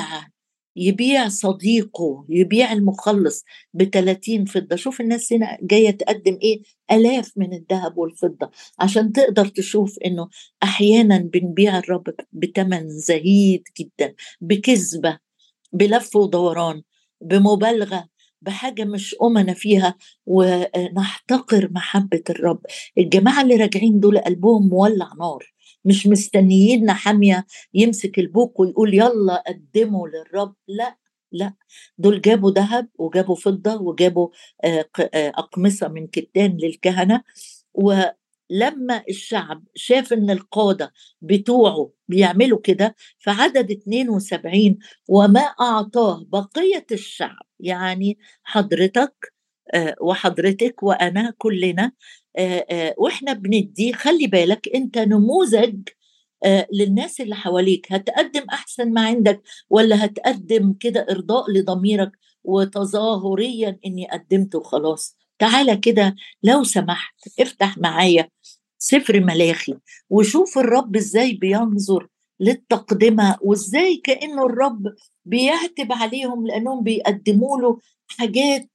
يبيع 0.79 1.27
صديقه 1.27 2.25
يبيع 2.29 2.73
المخلص 2.73 3.43
ب 3.73 3.83
30 3.83 4.45
فضة. 4.45 4.75
شوف 4.75 5.01
الناس 5.01 5.33
هنا 5.33 5.57
جاية 5.61 5.91
تقدم 5.91 6.37
إيه؟ 6.41 6.61
آلاف 6.91 7.31
من 7.35 7.53
الذهب 7.53 7.97
والفضة. 7.97 8.51
عشان 8.79 9.11
تقدر 9.11 9.47
تشوف 9.47 9.97
إنه 10.05 10.29
أحيانا 10.63 11.17
بنبيع 11.17 11.77
الرب 11.77 12.03
بثمن 12.31 12.89
زهيد 12.89 13.63
جدا 13.79 14.13
بكذبة. 14.41 15.26
بلف 15.73 16.15
ودوران 16.15 16.81
بمبالغة 17.21 18.07
بحاجة 18.41 18.83
مش 18.83 19.15
امنا 19.23 19.53
فيها 19.53 19.95
ونحتقر 20.25 21.69
محبة 21.71 22.23
الرب. 22.29 22.61
الجماعة 22.97 23.41
اللي 23.41 23.55
راجعين 23.55 23.99
دول 23.99 24.17
قلبهم 24.17 24.69
مولع 24.69 25.09
نار 25.19 25.53
مش 25.85 26.07
مستنيين 26.07 26.91
حاميه 26.91 27.45
يمسك 27.73 28.19
البوك 28.19 28.59
ويقول 28.59 28.93
يلا 28.93 29.43
قدموا 29.47 30.07
للرب. 30.07 30.55
لا 30.67 30.97
لا. 31.31 31.53
دول 31.97 32.21
جابوا 32.21 32.51
ذهب 32.51 32.89
وجابوا 32.95 33.35
فضة 33.35 33.81
وجابوا 33.81 34.29
آه، 34.63 34.85
آه، 34.99 35.29
أقمصة 35.29 35.87
من 35.87 36.07
كتان 36.07 36.57
للكهنة 36.61 37.23
لما 38.49 39.03
الشعب 39.09 39.63
شاف 39.75 40.13
إن 40.13 40.29
القادة 40.29 40.93
بتوعه 41.21 41.91
بيعملوا 42.07 42.59
كده 42.63 42.95
فعدد 43.19 43.71
72 43.71 44.77
وما 45.07 45.39
أعطاه 45.41 46.25
بقية 46.29 46.85
الشعب. 46.91 47.45
يعني 47.59 48.17
حضرتك 48.43 49.33
آه، 49.73 49.95
وحضرتك 50.01 50.83
وأنا 50.83 51.33
كلنا 51.37 51.91
آه، 52.37 52.65
آه، 52.71 52.95
وإحنا 52.97 53.33
بندي 53.33 53.93
خلي 53.93 54.27
بالك 54.27 54.69
أنت 54.75 54.97
نموذج 54.97 55.89
للناس 56.73 57.21
اللي 57.21 57.35
حواليك. 57.35 57.87
هتقدم 57.91 58.45
أحسن 58.53 58.93
ما 58.93 59.01
عندك 59.05 59.41
ولا 59.69 60.05
هتقدم 60.05 60.73
كده 60.79 61.05
إرضاء 61.11 61.51
لضميرك 61.51 62.11
وتظاهريا 62.43 63.79
إني 63.85 64.07
قدمت 64.11 64.55
وخلاص؟ 64.55 65.17
تعالى 65.39 65.77
كده 65.77 66.15
لو 66.43 66.63
سمحت 66.63 67.15
افتح 67.39 67.77
معايا 67.77 68.29
سفر 68.77 69.19
ملاخي. 69.19 69.73
وشوف 70.09 70.57
الرب 70.57 70.95
إزاي 70.95 71.33
بينظر 71.33 72.07
للتقدمة 72.39 73.37
وإزاي 73.41 73.95
كأنه 73.97 74.45
الرب 74.45 74.93
بيعتب 75.25 75.91
عليهم 75.91 76.47
لأنهم 76.47 76.83
بيقدموا 76.83 77.57
له 77.61 77.79
حاجات 78.07 78.69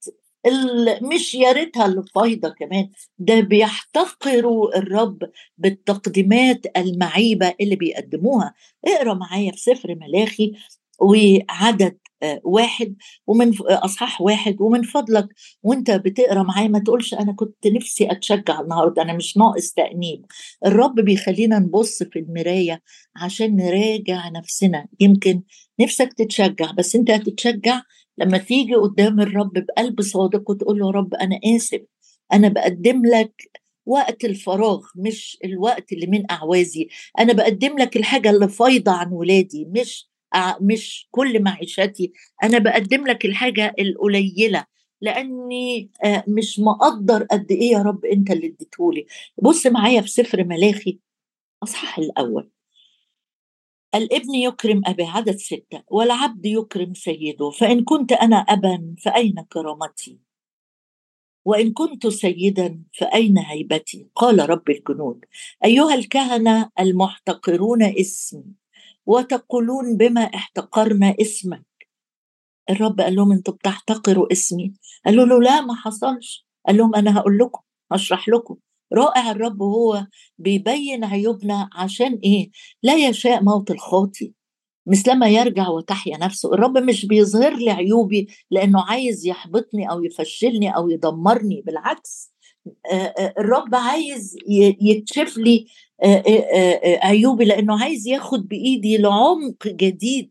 مش 1.02 1.35
يا 1.35 1.52
ريتها 1.52 1.87
الفايضة 1.87 2.49
كمان 2.49 2.88
ده 3.18 3.40
بيحتقروا 3.40 4.78
الرب 4.78 5.18
بالتقديمات 5.59 6.66
المعيبة 6.76 7.54
اللي 7.61 7.76
بيقدموها. 7.76 8.54
اقرأ 8.87 9.14
معايا 9.14 9.52
في 9.52 9.61
سفر 9.61 9.94
ملاخي 9.94 10.52
وعدد 10.99 11.99
واحد 12.45 12.97
ومن 13.26 13.52
أصحاح 13.61 14.21
واحد 14.21 14.57
ومن 14.61 14.83
فضلك 14.83 15.29
وانت 15.62 15.91
بتقرأ 15.91 16.43
معايا 16.43 16.69
ما 16.69 16.79
تقولش 16.79 17.14
أنا 17.14 17.33
كنت 17.33 17.67
نفسي 17.67 18.11
أتشجع 18.12 18.61
النهارده 18.61 19.02
أنا 19.02 19.12
مش 19.12 19.37
ناقص 19.37 19.73
تأنيب. 19.73 20.25
الرب 20.67 20.95
بيخلينا 20.95 21.59
نبص 21.59 22.02
في 22.02 22.19
المراية 22.19 22.83
عشان 23.17 23.57
نراجع 23.57 24.29
نفسنا. 24.29 24.87
يمكن 25.00 25.43
نفسك 25.81 26.12
تتشجع 26.12 26.71
بس 26.71 26.97
أنت 26.97 27.11
هتتشجع 27.11 27.83
لما 28.19 28.38
تيجي 28.38 28.75
قدام 28.75 29.21
الرب 29.21 29.52
بقلب 29.52 30.00
صادق 30.02 30.50
وتقول 30.50 30.79
له 30.79 30.91
رب 30.91 31.14
أنا 31.14 31.41
آسف 31.57 31.81
أنا 32.33 32.49
بقدم 32.49 33.02
لك 33.07 33.62
وقت 33.87 34.25
الفراغ 34.25 34.81
مش 34.97 35.38
الوقت 35.45 35.93
اللي 35.93 36.07
من 36.07 36.31
أعوازي. 36.31 36.88
أنا 37.19 37.33
بقدم 37.33 37.79
لك 37.79 37.97
الحاجة 37.97 38.31
اللي 38.31 38.49
فايضة 38.49 38.93
عن 38.93 39.12
ولادي 39.12 39.64
مش 39.64 40.12
مش 40.61 41.09
كل 41.11 41.43
معيشتي. 41.43 42.12
أنا 42.43 42.59
بقدم 42.59 43.07
لك 43.07 43.25
الحاجة 43.25 43.75
القليلة 43.79 44.67
لأني 45.01 45.91
مش 46.29 46.61
مقدر 46.61 47.23
قد 47.25 47.51
إيه 47.51 47.73
يا 47.73 47.79
رب 47.79 48.05
أنت 48.05 48.31
اللي 48.31 48.47
اديتهولي 48.47 49.07
بص 49.43 49.67
معايا 49.67 50.01
في 50.01 50.09
سفر 50.09 50.45
ملاخي 50.45 50.99
أصحاح 51.62 51.99
الأول. 51.99 52.51
الابن 53.95 54.35
يكرم 54.35 54.83
أبي 54.87 55.03
عدد 55.05 55.37
ستة 55.37 55.83
والعبد 55.91 56.47
يكرم 56.47 56.95
سيده 56.95 57.51
فإن 57.51 57.85
كنت 57.85 58.12
أنا 58.12 58.37
أبا 58.37 58.95
فأين 59.05 59.35
كرامتي؟ 59.53 60.19
وإن 61.45 61.73
كنت 61.73 62.07
سيدا 62.07 62.83
فأين 62.99 63.39
هيبتي؟ 63.39 64.09
قال 64.15 64.51
رب 64.51 64.71
الجنود. 64.71 65.25
أيها 65.65 65.95
الكهنة 65.95 66.71
المحتقرون 66.81 67.83
اسمي 67.83 68.45
وتقولون 69.06 69.97
بما 69.97 70.21
احتقرنا 70.21 71.14
اسمك. 71.21 71.64
الرب 72.71 73.00
قال 73.00 73.14
لهم 73.16 73.32
أنتوا 73.32 73.54
بتحتقروا 73.54 74.32
اسمي. 74.32 74.73
قالوا 75.06 75.26
له 75.26 75.40
لا 75.40 75.61
ما 75.61 75.75
حصلش. 75.75 76.47
قال 76.66 76.76
لهم 76.76 76.94
أنا 76.94 77.18
هقول 77.18 77.38
لكم 77.38 77.61
هشرح 77.92 78.28
لكم. 78.28 78.56
رائع 78.92 79.30
الرب 79.30 79.62
هو 79.62 80.06
بيبين 80.38 81.04
عيوبنا 81.04 81.71
عشان 81.75 82.18
إيه؟ 82.25 82.50
لا 82.82 82.94
يشاء 82.94 83.42
موت 83.42 83.71
الخاطي. 83.71 84.32
مثلما 84.87 85.28
يرجع 85.28 85.68
وتحيا 85.68 86.18
نفسه. 86.18 86.54
الرب 86.54 86.78
مش 86.78 87.06
بيظهر 87.06 87.54
لي 87.54 87.71
عيوبي 87.71 88.28
لأنه 88.50 88.82
عايز 88.82 89.26
يحبطني 89.26 89.90
أو 89.90 90.04
يفشلني 90.04 90.76
أو 90.76 90.88
يدمرني. 90.88 91.62
بالعكس 91.66 92.32
الرب 93.38 93.75
عايز 93.75 94.37
يكشف 94.80 95.37
لي 95.37 95.66
عيوبي 97.02 97.44
لأنه 97.44 97.82
عايز 97.82 98.06
ياخد 98.06 98.49
بإيدي 98.49 98.99
لعمق 98.99 99.66
جديد. 99.66 100.30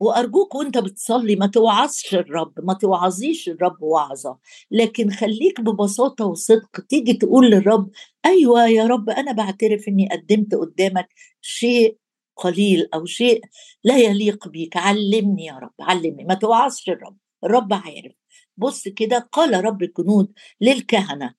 وأرجوك 0.00 0.54
وأنت 0.54 0.78
بتصلي 0.78 1.36
ما 1.36 1.46
توعظش 1.46 2.14
الرب 2.14 2.52
ما 2.58 2.74
توعظيش 2.74 3.48
الرب 3.48 3.82
وعظة. 3.82 4.38
لكن 4.70 5.10
خليك 5.10 5.60
ببساطة 5.60 6.26
وصدق 6.26 6.80
تيجي 6.88 7.12
تقول 7.12 7.50
للرب 7.50 7.90
أيوه 8.26 8.66
يا 8.66 8.86
رب 8.86 9.10
أنا 9.10 9.32
بعترف 9.32 9.88
إني 9.88 10.08
قدمت 10.08 10.54
قدامك 10.54 11.08
شيء 11.40 11.96
قليل 12.36 12.88
أو 12.94 13.04
شيء 13.04 13.44
لا 13.84 13.98
يليق 13.98 14.48
بيك. 14.48 14.76
علمني 14.76 15.44
يا 15.44 15.54
رب 15.58 15.74
علمني. 15.80 16.24
ما 16.24 16.34
توعظش 16.34 16.88
الرب 16.88 17.16
الرب 17.44 17.72
عارف. 17.72 18.12
بص 18.56 18.88
كده 18.88 19.28
قال 19.32 19.64
رب 19.64 19.82
الجنود 19.82 20.32
للكهنة 20.60 21.34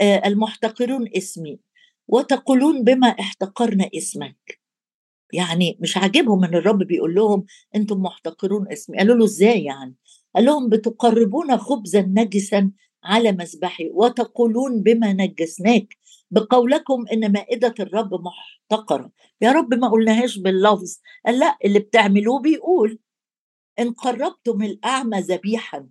آه 0.00 0.22
المحتقرون 0.28 1.08
اسمي. 1.16 1.58
وتقولون 2.12 2.84
بما 2.84 3.08
احتقرنا 3.08 3.90
اسمك. 3.96 4.60
يعني 5.32 5.78
مش 5.80 5.96
عاجبهم 5.96 6.44
إن 6.44 6.54
الرب 6.54 6.78
بيقول 6.78 7.14
لهم 7.14 7.44
أنتم 7.74 8.02
محتقرون 8.02 8.72
اسمي. 8.72 8.98
قالوا 8.98 9.16
له 9.16 9.24
إزاي 9.24 9.64
يعني؟ 9.64 9.94
قال 10.34 10.44
لهم 10.44 10.68
بتقربون 10.68 11.56
خبزا 11.56 12.00
نجسا 12.02 12.70
على 13.04 13.32
مذبحي 13.32 13.90
وتقولون 13.94 14.82
بما 14.82 15.12
نجسناك. 15.12 15.96
بقولكم 16.30 17.04
إن 17.12 17.32
مائدة 17.32 17.74
الرب 17.80 18.10
محتقرة. 18.14 19.10
يا 19.40 19.52
رب 19.52 19.74
ما 19.74 19.88
قلناهاش 19.88 20.38
باللفظ. 20.38 20.98
قال 21.26 21.38
لا 21.38 21.56
اللي 21.64 21.78
بتعملوه 21.78 22.40
بيقول. 22.40 22.98
إن 23.78 23.92
قربتم 23.92 24.62
الأعمى 24.62 25.20
ذبيحا 25.20 25.88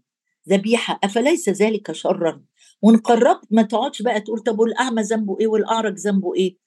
ذبيحة 0.50 1.00
أفليس 1.04 1.50
ذلك 1.50 1.92
شرا؟ 1.92 2.44
وإن 2.82 2.98
قربت 2.98 3.46
ما 3.52 3.62
تقعدش 3.62 4.02
بقى 4.02 4.22
تقول 4.22 4.39
طب 4.39 4.60
والأعمى 4.60 5.02
ذنبه 5.02 5.38
إيه 5.39 5.48
والاعرج 5.48 5.98
ذنبه 5.98 6.36
إيه؟ 6.36 6.58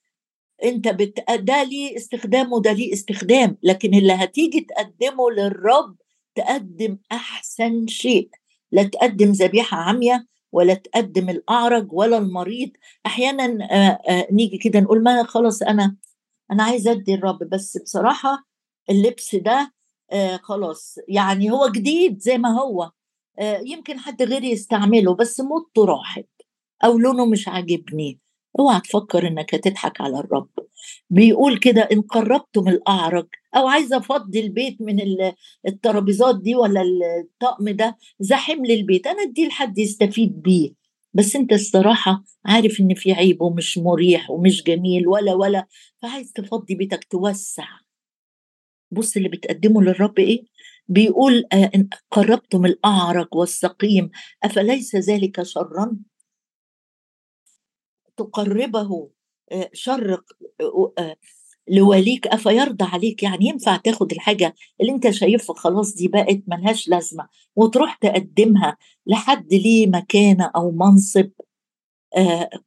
أنت 0.65 0.89
بت... 0.89 1.25
ده 1.31 1.63
ليه 1.63 1.97
استخدام 1.97 2.53
وده 2.53 2.73
ليه 2.73 2.93
استخدام 2.93 3.57
لكن 3.63 3.95
اللي 3.95 4.13
هتيجي 4.13 4.61
تقدمه 4.61 5.31
للرب 5.31 5.97
تقدم 6.35 6.99
أحسن 7.13 7.87
شيء. 7.87 8.31
لا 8.73 8.83
تقدم 8.83 9.33
ذبيحة 9.33 9.77
عمية 9.77 10.27
ولا 10.53 10.75
تقدم 10.75 11.31
الأعرج 11.31 11.93
ولا 11.93 12.19
المريض. 12.19 12.71
أحيانا 13.07 13.47
نيجي 14.33 14.59
كده 14.59 14.81
نقول 14.81 15.03
ما 15.03 15.23
خلاص 15.23 15.63
أنا 15.63 15.97
أنا 16.51 16.63
عايز 16.65 16.89
أدي 16.89 17.15
الرب. 17.15 17.39
بس 17.39 17.79
بصراحة 17.79 18.45
اللبس 18.91 19.35
ده 19.35 19.73
خلاص 20.43 20.99
يعني 21.09 21.51
هو 21.51 21.69
جديد 21.69 22.19
زي 22.19 22.39
ما 22.39 22.61
هو. 22.61 22.91
يمكن 23.41 23.99
حد 23.99 24.23
غيري 24.23 24.51
يستعمله 24.51 25.15
بس 25.15 25.41
موته 25.41 25.85
راحت 25.85 26.29
أو 26.85 26.99
لونه 26.99 27.27
مش 27.27 27.49
عاجبني. 27.49 28.21
اوعى 28.59 28.81
تفكر 28.81 29.29
إنك 29.29 29.55
هتضحك 29.55 30.01
على 30.01 30.19
الرب. 30.19 30.51
بيقول 31.11 31.59
كده 31.59 31.83
إن 31.93 32.01
قربتم 32.03 32.69
الأعرج 32.69 33.27
أو 33.57 33.67
عايزه 33.69 33.97
أفضي 33.97 34.41
البيت 34.41 34.81
من 34.81 34.97
الترابيزات 35.69 36.43
دي 36.43 36.55
ولا 36.55 36.83
الطقم 37.21 37.71
ده 37.71 37.97
زحم 38.21 38.65
لي 38.65 38.75
البيت. 38.75 39.07
أنا 39.07 39.23
أديه 39.23 39.47
لحد 39.47 39.79
يستفيد 39.79 40.43
بيه. 40.43 40.73
بس 41.15 41.37
أنت 41.37 41.53
الصراحة 41.53 42.25
عارف 42.45 42.81
إن 42.81 42.95
في 42.95 43.13
عيب 43.13 43.43
ومش 43.43 43.79
مريح 43.79 44.31
ومش 44.31 44.63
جميل 44.63 45.09
ولا 45.09 45.35
ولا 45.35 45.67
فعايز 46.03 46.33
تفضي 46.33 46.75
بيتك 46.75 47.05
توسع. 47.05 47.69
بص 48.91 49.17
اللي 49.17 49.29
بتقدمه 49.29 49.83
للرب 49.83 50.19
إيه؟ 50.19 50.45
بيقول 50.89 51.45
آه 51.53 51.71
قربتم 52.11 52.67
الاعرج 52.67 53.29
والسقيم 53.35 54.11
أفليس 54.45 54.97
ذلك 54.97 55.43
شرا؟ 55.43 55.97
تقربه 58.17 59.11
شر 59.73 60.23
لوليك 61.69 62.27
أفيرضى 62.27 62.85
عليك؟ 62.85 63.23
يعني 63.23 63.47
ينفع 63.47 63.77
تاخد 63.77 64.13
الحاجة 64.13 64.55
اللي 64.81 64.93
أنت 64.93 65.11
شايفها 65.11 65.57
خلاص 65.57 65.95
دي 65.95 66.09
بقت 66.09 66.39
ملهاش 66.47 66.89
لازمة 66.89 67.29
وتروح 67.57 67.95
تقدمها 67.95 68.77
لحد 69.07 69.55
ليه 69.55 69.87
مكانة 69.87 70.51
أو 70.57 70.71
منصب؟ 70.71 71.31
آه 71.41 71.52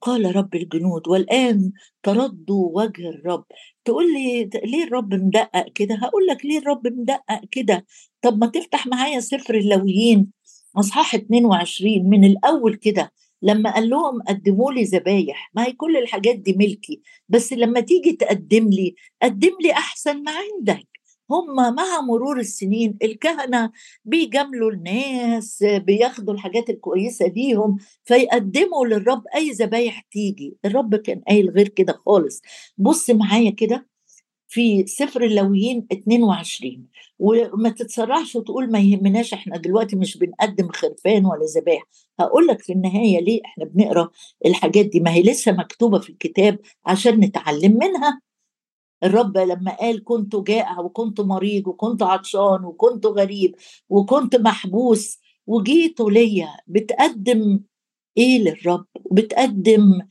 قال 0.02 0.36
رب 0.36 0.56
الجنود 0.56 1.08
والآن 1.08 1.72
تردوا 2.04 2.70
وجه 2.84 3.10
الرب. 3.10 3.46
تقول 3.86 4.14
لي 4.14 4.50
ليه 4.64 4.84
الرب 4.84 5.14
مدقق 5.14 5.66
كده؟ 5.76 5.96
هقول 5.96 6.28
لك 6.28 6.46
ليه 6.46 6.58
الرب 6.60 6.88
مدقق 6.88 7.42
كده. 7.52 7.86
طب 8.22 8.38
ما 8.38 8.48
تفتح 8.48 8.88
معايا 8.88 9.20
سفر 9.20 9.56
اللويين 9.56 10.32
اصحاح 10.78 11.16
22 11.16 12.10
من 12.10 12.24
الأول 12.26 12.76
كده 12.76 13.12
لما 13.42 13.74
قال 13.74 13.90
لهم 13.90 14.22
قدموا 14.22 14.72
لي 14.74 14.84
ذبايح. 14.84 15.52
ما 15.56 15.66
هي 15.66 15.72
كل 15.74 15.98
الحاجات 15.98 16.36
دي 16.36 16.54
ملكي 16.54 17.02
بس 17.30 17.54
لما 17.54 17.80
تيجي 17.80 18.12
تقدم 18.12 18.70
لي 18.70 18.96
قدم 19.24 19.52
لي 19.62 19.72
أحسن 19.72 20.24
ما 20.24 20.32
عندك. 20.32 20.95
هم 21.32 21.56
مع 21.76 22.02
مرور 22.08 22.40
السنين 22.40 22.98
الكهنة 23.04 23.72
بيجاملوا 24.06 24.72
الناس 24.72 25.64
بياخدوا 25.64 26.34
الحاجات 26.34 26.70
الكويسة 26.70 27.26
ليهم 27.28 27.78
فيقدموا 28.06 28.86
للرب 28.86 29.24
أي 29.36 29.50
ذبايح 29.52 30.02
تيجي. 30.12 30.58
الرب 30.66 30.96
كان 30.96 31.22
قايل 31.28 31.50
غير 31.50 31.68
كده 31.68 31.94
خالص. 32.06 32.42
بص 32.78 33.10
معايا 33.10 33.50
كده 33.52 33.88
في 34.48 34.88
سفر 34.88 35.24
اللويين 35.24 35.88
22 35.92 36.88
وما 37.20 37.70
تتسرعش 37.70 38.36
وتقول 38.36 38.72
ما 38.72 38.80
يهمناش 38.80 39.34
إحنا 39.34 39.58
دلوقتي 39.58 39.96
مش 39.96 40.18
بنقدم 40.18 40.68
خرفان 40.70 41.26
ولا 41.26 41.46
ذبائح 41.58 41.84
هقول 42.20 42.48
لك 42.48 42.62
في 42.62 42.74
النهاية 42.74 43.20
ليه 43.22 43.42
إحنا 43.46 43.66
بنقرأ 43.66 44.10
الحاجات 44.46 44.86
دي؟ 44.86 45.00
ما 45.00 45.12
هي 45.12 45.22
لسه 45.24 45.52
مكتوبة 45.52 46.00
في 46.00 46.10
الكتاب 46.10 46.60
عشان 46.86 47.20
نتعلم 47.20 47.78
منها. 47.82 48.22
الرب 49.06 49.38
لما 49.38 49.76
قال 49.78 50.04
كنت 50.04 50.36
جائع 50.36 50.80
وكنت 50.80 51.22
مريض 51.22 51.68
وكنت 51.68 52.04
عطشان 52.04 52.66
وكنت 52.66 53.06
غريب 53.06 53.56
وكنت 53.90 54.36
محبوس 54.36 55.20
وجيتوا 55.48 56.12
ليا 56.12 56.58
بتقدم 56.68 57.60
إيه 58.18 58.40
للرب؟ 58.40 58.86
وبتقدم 59.06 60.02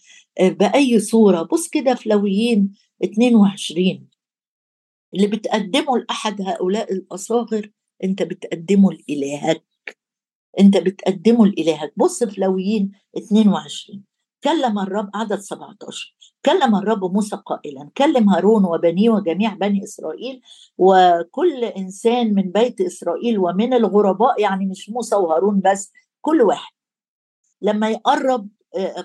آه، 0.41 0.49
بأي 0.49 1.01
صورة؟ 1.01 1.43
بص 1.43 1.69
كده 1.69 1.95
في 1.95 2.09
لويين 2.09 2.73
22 3.05 4.09
اللي 5.15 5.27
بتقدمه 5.27 5.99
لأحد 5.99 6.41
هؤلاء 6.43 6.93
الأصاغر 6.93 7.71
أنت 8.05 8.23
بتقدمه 8.23 8.93
لإلهك. 8.93 9.65
أنت 10.61 10.77
بتقدمه 10.77 11.47
لإلهك. 11.47 11.93
بص 11.97 12.25
في 12.25 12.41
لويين 12.41 12.93
22 13.19 14.05
كلم 14.45 14.79
الرب 14.79 15.11
عدد 15.15 15.39
17 15.39 16.14
كلم 16.45 16.77
الرب 16.77 17.05
موسى 17.13 17.37
قائلا 17.47 17.91
كلم 17.97 18.31
هارون 18.31 18.65
وبنيه 18.65 19.11
وجميع 19.11 19.55
بني 19.55 19.85
إسرائيل 19.85 20.41
وكل 20.79 21.65
إنسان 21.65 22.35
من 22.35 22.53
بيت 22.53 22.81
إسرائيل 22.81 23.39
ومن 23.39 23.75
الغرباء. 23.75 24.41
يعني 24.41 24.67
مش 24.67 24.91
موسى 24.91 25.17
وهارون 25.17 25.61
بس 25.65 25.93
كل 26.21 26.43
واحد. 26.43 26.73
لما 27.63 27.91
يقرب 27.91 28.49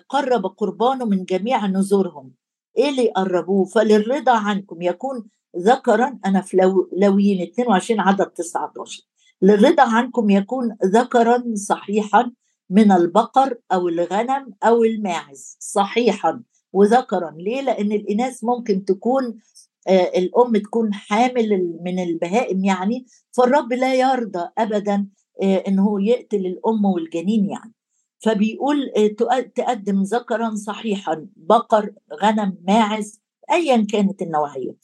قرب 0.10 0.46
قربانه 0.46 1.06
من 1.06 1.26
جميع 1.26 1.66
نذورهم 1.66 2.32
إيه 2.78 2.90
اللي 2.90 3.06
يقربوه؟ 3.06 3.66
فللرضا 3.66 4.32
عنكم 4.38 4.82
يكون 4.82 5.28
ذكرا. 5.58 6.20
أنا 6.26 6.42
في 6.42 6.58
لو 6.58 6.90
لويين 6.98 7.42
22 7.42 8.00
عدد 8.00 8.26
19 8.26 9.04
للرضا 9.42 9.84
عنكم 9.84 10.30
يكون 10.30 10.78
ذكرا 10.86 11.44
صحيحا 11.56 12.32
من 12.70 12.92
البقر 12.92 13.58
أو 13.72 13.88
الغنم 13.88 14.54
أو 14.64 14.84
الماعز. 14.84 15.58
صحيحا. 15.60 16.44
وذكرا. 16.74 17.36
ليه؟ 17.38 17.62
لأن 17.62 17.92
الإناث 17.92 18.44
ممكن 18.44 18.86
تكون 18.86 19.40
آه 19.88 20.12
الأم 20.18 20.58
تكون 20.58 20.94
حامل 20.94 21.78
من 21.84 22.00
البهائم 22.00 22.64
يعني 22.64 23.06
فالرب 23.32 23.74
لا 23.74 23.96
يرضى 23.96 24.50
ابدا 24.58 25.08
آه 25.44 25.64
انه 25.68 26.04
يقتل 26.04 26.46
الأم 26.46 26.86
والجنين 26.86 27.50
يعني. 27.50 27.74
فبيقول 28.20 28.92
آه 28.98 29.40
تقدم 29.56 30.04
ذكرا 30.04 30.56
صحيحا 30.56 31.28
بقر 31.36 31.94
غنم 32.24 32.58
ماعز 32.68 33.22
ايا 33.52 33.86
كانت 33.92 34.22
النوعية. 34.22 34.76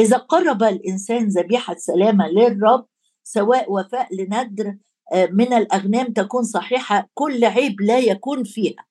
إذا 0.00 0.16
قرب 0.16 0.62
الإنسان 0.62 1.28
ذبيحة 1.28 1.74
سلامة 1.78 2.28
للرب 2.28 2.86
سواء 3.24 3.72
وفاء 3.72 4.14
لندر 4.14 4.76
من 5.30 5.52
الأغنام 5.52 6.12
تكون 6.12 6.42
صحيحة 6.42 7.10
كل 7.14 7.44
عيب 7.44 7.80
لا 7.80 7.98
يكون 7.98 8.44
فيها. 8.44 8.84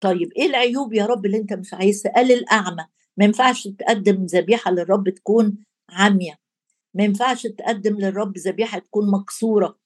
طيب 0.00 0.32
إيه 0.36 0.46
العيوب 0.46 0.92
يا 0.92 1.06
رب 1.06 1.26
اللي 1.26 1.36
أنت 1.38 1.52
مش 1.52 1.74
عايزها؟ 1.74 2.12
قال 2.12 2.32
الأعمى. 2.32 2.86
ما 3.16 3.24
ينفعش 3.24 3.68
تقدم 3.68 4.24
ذبيحة 4.24 4.70
للرب 4.70 5.08
تكون 5.08 5.58
عامية. 5.90 6.38
ما 6.94 7.04
ينفعش 7.04 7.42
تقدم 7.46 7.98
للرب 7.98 8.38
ذبيحة 8.38 8.78
تكون 8.78 9.10
مكسورة 9.10 9.78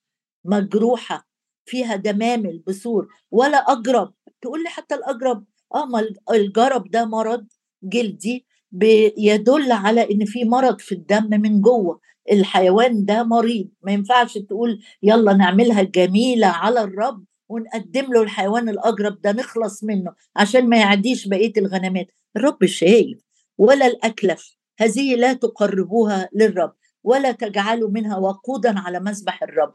مجروحة 0.45 1.29
فيها 1.67 1.97
دمامل 1.97 2.63
بثور 2.67 3.09
ولا 3.31 3.57
أجرب. 3.59 4.15
تقول 4.43 4.63
لي 4.63 4.69
حتى 4.69 4.95
الأجرب. 4.95 5.45
آه 5.75 5.85
ما 5.87 6.05
الجرب 6.31 6.91
ده 6.91 7.05
مرض 7.05 7.47
جلدي 7.83 8.47
بيدل 8.73 9.73
على 9.73 10.11
إن 10.11 10.25
في 10.25 10.45
مرض 10.45 10.81
في 10.81 10.93
الدم 10.93 11.29
من 11.41 11.61
جوه. 11.61 12.01
الحيوان 12.33 13.05
ده 13.05 13.23
مريض. 13.23 13.69
ما 13.83 13.93
ينفعش 13.93 14.39
تقول 14.39 14.83
يلا 15.03 15.33
نعملها 15.33 15.83
جميلة 15.83 16.47
على 16.47 16.81
الرب 16.81 17.25
ونقدم 17.53 18.13
له 18.13 18.23
الحيوان 18.23 18.69
الاجرب 18.69 19.21
ده 19.21 19.33
نخلص 19.33 19.85
منه 19.85 20.15
عشان 20.37 20.69
ما 20.69 20.77
يعديش 20.77 21.29
بقية 21.29 21.53
الغنمات. 21.57 22.07
الرب 22.37 22.65
شايف 22.65 23.19
ولا 23.59 23.87
الاكلف 23.87 24.57
هذه 24.79 25.15
لا 25.17 25.33
تقربوها 25.33 26.29
للرب 26.35 26.73
ولا 27.05 27.33
تجعلوا 27.33 27.91
منها 27.91 28.17
وقودا 28.17 28.79
على 28.79 29.01
مسبح 29.01 29.43
الرب 29.43 29.73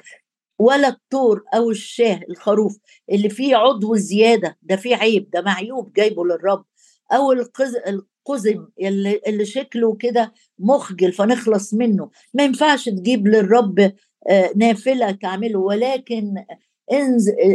ولا 0.59 0.87
الطور 0.87 1.43
أو 1.55 1.71
الشاه 1.71 2.21
الخروف 2.29 2.77
اللي 3.11 3.29
فيه 3.29 3.55
عضو 3.55 3.95
زيادة 3.95 4.57
ده 4.61 4.75
فيه 4.75 4.95
عيب 4.95 5.29
ده 5.29 5.41
معيوب 5.41 5.93
جايبه 5.93 6.25
للرب 6.25 6.65
أو 7.13 7.31
القزم 7.87 8.67
اللي, 8.81 9.45
شكله 9.45 9.95
كده 9.95 10.33
مخجل 10.59 11.11
فنخلص 11.11 11.73
منه. 11.73 12.09
ما 12.33 12.43
ينفعش 12.43 12.89
تجيب 12.89 13.27
للرب 13.27 13.79
آه، 14.29 14.51
نافلة 14.55 15.11
تعمله 15.11 15.59
ولكن 15.59 16.35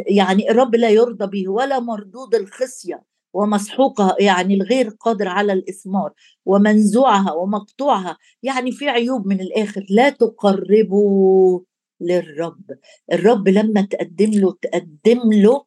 يعني 0.07 0.51
الرب 0.51 0.75
لا 0.75 0.88
يرضى 0.90 1.27
به 1.27 1.49
ولا 1.51 1.81
مردود 1.81 2.35
الخصية 2.35 3.03
ومسحوقها 3.35 4.16
يعني 4.21 4.55
الغير 4.55 4.88
قادر 4.88 5.29
على 5.29 5.53
الإثمار 5.53 6.12
ومنزوعها 6.47 7.33
ومقطوعها 7.33 8.18
يعني 8.42 8.73
في 8.73 8.88
عيوب 8.88 9.27
من 9.27 9.40
الآخر. 9.40 9.87
لا 9.90 10.11
تقربوا 10.11 11.61
للرب. 12.01 12.64
الرب 13.12 13.49
لما 13.49 13.83
تقدم 13.90 14.31
له 14.31 14.57
تقدم 14.62 15.33
له 15.33 15.64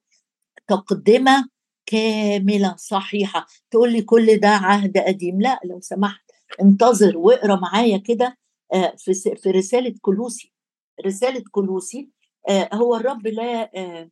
تقدمة 0.68 1.50
كاملة 1.86 2.76
صحيحة. 2.78 3.48
تقول 3.72 3.92
لي 3.94 4.02
كل 4.02 4.38
ده 4.38 4.48
عهد 4.50 4.98
قديم. 4.98 5.42
لا 5.42 5.60
لو 5.66 5.80
سمحت 5.82 6.26
انتظر 6.62 7.18
واقرأ 7.18 7.56
معايا 7.56 7.98
كده 7.98 8.38
آه، 8.74 8.94
في 9.38 9.52
رسالة 9.52 9.96
كلوسي 10.02 10.54
رسالة 11.06 11.44
كلوسي 11.52 12.10
هو 12.74 12.96
الرب 12.96 13.28
لا 13.28 13.72
آه، 13.76 14.10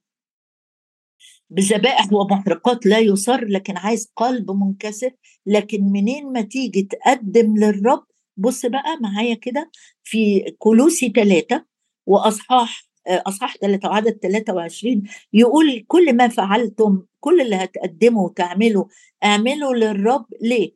بذبائح 1.50 2.14
ومحرقات 2.14 2.86
لا 2.86 3.00
يصر 3.00 3.46
لكن 3.46 3.78
عايز 3.78 4.12
قلب 4.16 4.52
منكسر 4.52 5.12
لكن 5.46 5.84
منين 5.84 6.34
ما 6.34 6.42
تيجي 6.42 6.84
تقدم 6.84 7.58
للرب 7.58 8.04
بص 8.38 8.66
بقى 8.66 8.98
معايا 9.02 9.36
كده 9.36 9.72
في 10.04 10.52
كلوسي 10.60 11.10
ثلاثة 11.16 11.66
وأصحاح 12.06 12.84
أصحاح 13.08 13.58
3 13.58 13.90
وعدد 13.90 14.12
23 14.24 15.04
يقول 15.34 15.86
كل 15.88 16.16
ما 16.16 16.28
فعلتم 16.28 17.04
كل 17.20 17.42
اللي 17.42 17.56
هتقدمه 17.56 18.22
وتعمله 18.22 18.88
اعمله 19.24 19.74
للرب 19.76 20.26
ليه؟ 20.42 20.76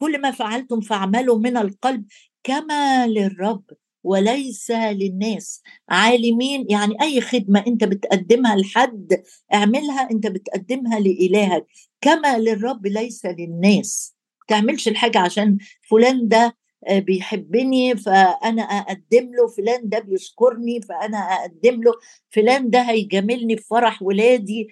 كل 0.00 0.20
ما 0.20 0.30
فعلتم 0.30 0.80
فاعملوا 0.80 1.38
من 1.38 1.56
القلب 1.56 2.04
كما 2.42 3.06
للرب 3.06 3.64
وليس 4.04 4.70
للناس. 4.70 5.62
عالمين 5.88 6.66
يعني 6.70 6.94
أي 7.02 7.20
خدمة 7.20 7.64
أنت 7.66 7.84
بتقدمها 7.84 8.56
لحد 8.56 9.22
اعملها 9.54 10.10
أنت 10.10 10.26
بتقدمها 10.26 11.00
لإلهك. 11.00 11.66
كما 12.00 12.38
للرب 12.38 12.86
ليس 12.86 13.26
للناس. 13.26 14.14
تعملش 14.48 14.88
الحاجة 14.88 15.18
عشان 15.18 15.58
فلان 15.90 16.28
ده 16.28 16.56
آه، 16.88 16.98
بيحبني 16.98 17.96
فأنا 17.96 18.62
أقدم 18.62 19.30
له 19.34 19.46
فلان 19.56 19.88
ده 19.88 19.98
بيشكرني 19.98 20.80
فأنا 20.82 21.18
أقدم 21.18 21.82
له 21.82 21.92
فلان 22.30 22.70
ده 22.70 22.80
هيجاملني 22.82 23.56
في 23.56 23.64
فرح 23.64 24.02
ولادي 24.02 24.68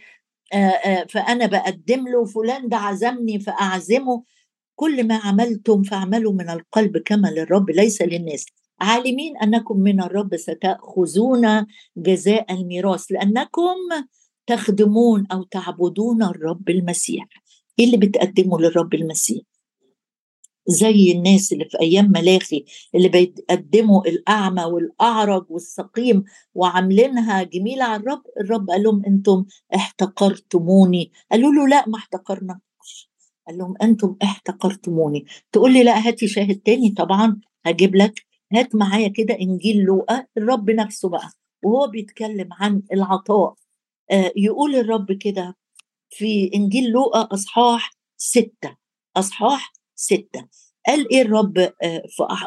آه، 0.54 0.56
آه، 0.56 1.06
فأنا 1.10 1.46
بقدم 1.46 2.08
له 2.08 2.24
فلان 2.24 2.68
ده 2.68 2.76
عزمني 2.76 3.40
فأعزمه. 3.40 4.24
كل 4.76 5.06
ما 5.08 5.16
عملتم 5.24 5.82
فاعملوا 5.82 6.32
من 6.32 6.50
القلب 6.50 6.98
كما 6.98 7.28
للرب 7.28 7.70
ليس 7.70 8.02
للناس. 8.02 8.46
عالمين 8.80 9.36
أنكم 9.36 9.78
من 9.78 10.02
الرب 10.02 10.36
ستأخذون 10.36 11.66
جزاء 11.96 12.52
الميراث 12.52 13.04
لأنكم 13.10 13.76
تخدمون 14.46 15.26
أو 15.32 15.42
تعبدون 15.42 16.22
الرب 16.22 16.70
المسيح. 16.70 17.24
إيه 17.78 17.84
اللي 17.84 17.96
بتقدمه 17.96 18.60
للرب 18.60 18.94
المسيح؟ 18.94 19.42
زي 20.66 21.12
الناس 21.12 21.52
اللي 21.52 21.64
في 21.64 21.80
أيام 21.80 22.12
ملاخي 22.14 22.64
اللي 22.94 23.08
بيقدموا 23.08 24.02
الأعمى 24.06 24.64
والأعرج 24.64 25.46
والسقيم 25.48 26.24
وعاملينها 26.54 27.42
جميلة 27.42 27.84
على 27.84 28.02
الرب 28.02 28.22
الرب 28.40 28.70
قال 28.70 28.82
لهم 28.82 29.02
أنتم 29.06 29.44
احتقرتموني. 29.74 31.12
قالوا 31.32 31.52
له 31.52 31.68
لا 31.68 31.88
ما 31.88 31.98
احتقرناكش 31.98 33.10
قال 33.46 33.58
لهم 33.58 33.74
أنتم 33.82 34.16
احتقرتموني. 34.22 35.24
تقول 35.52 35.72
لي 35.72 35.82
لا 35.82 36.06
هاتي 36.06 36.28
شاهد 36.28 36.56
تاني 36.56 36.90
طبعا 36.90 37.40
هجيب 37.66 37.96
لك 37.96 38.29
هات 38.52 38.74
معايا 38.74 39.08
كده 39.08 39.38
إنجيل 39.40 39.76
لوقا 39.76 40.26
الرب 40.38 40.70
نفسه 40.70 41.08
بقى 41.08 41.30
وهو 41.64 41.86
بيتكلم 41.86 42.48
عن 42.52 42.82
العطاء. 42.92 43.54
آه 44.10 44.32
يقول 44.36 44.74
الرب 44.76 45.12
كده 45.12 45.56
في 46.10 46.50
إنجيل 46.54 46.90
لوقا 46.90 47.28
أصحاح 47.34 47.92
ستة 48.16 48.76
أصحاح 49.16 49.72
ستة. 49.94 50.46
قال 50.86 51.12
إيه 51.12 51.22
الرب؟ 51.22 51.58
آه، 51.58 52.02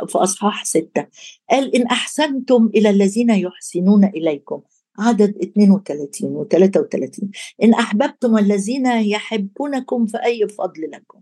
في 0.08 0.18
أصحاح 0.18 0.66
ستة. 0.66 1.08
قال 1.50 1.76
إن 1.76 1.88
أحسنتم 1.88 2.70
إلى 2.76 2.90
الذين 2.90 3.30
يحسنون 3.30 4.06
إليكم. 4.06 4.62
عدد 5.00 5.38
32 5.44 6.36
و 6.36 6.44
33 6.44 7.32
إن 7.64 7.74
أحببتم 7.74 8.38
الذين 8.38 8.86
يحبونكم 8.88 10.06
فأي 10.06 10.48
فضل 10.48 10.92
لكم. 10.92 11.22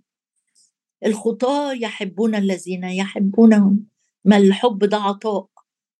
الخطاة 1.05 1.73
يحبون 1.73 2.35
الذين 2.35 2.83
يحبونهم. 2.83 3.90
ما 4.25 4.37
الحب 4.37 4.79
ده 4.85 4.97
عطاء 4.97 5.47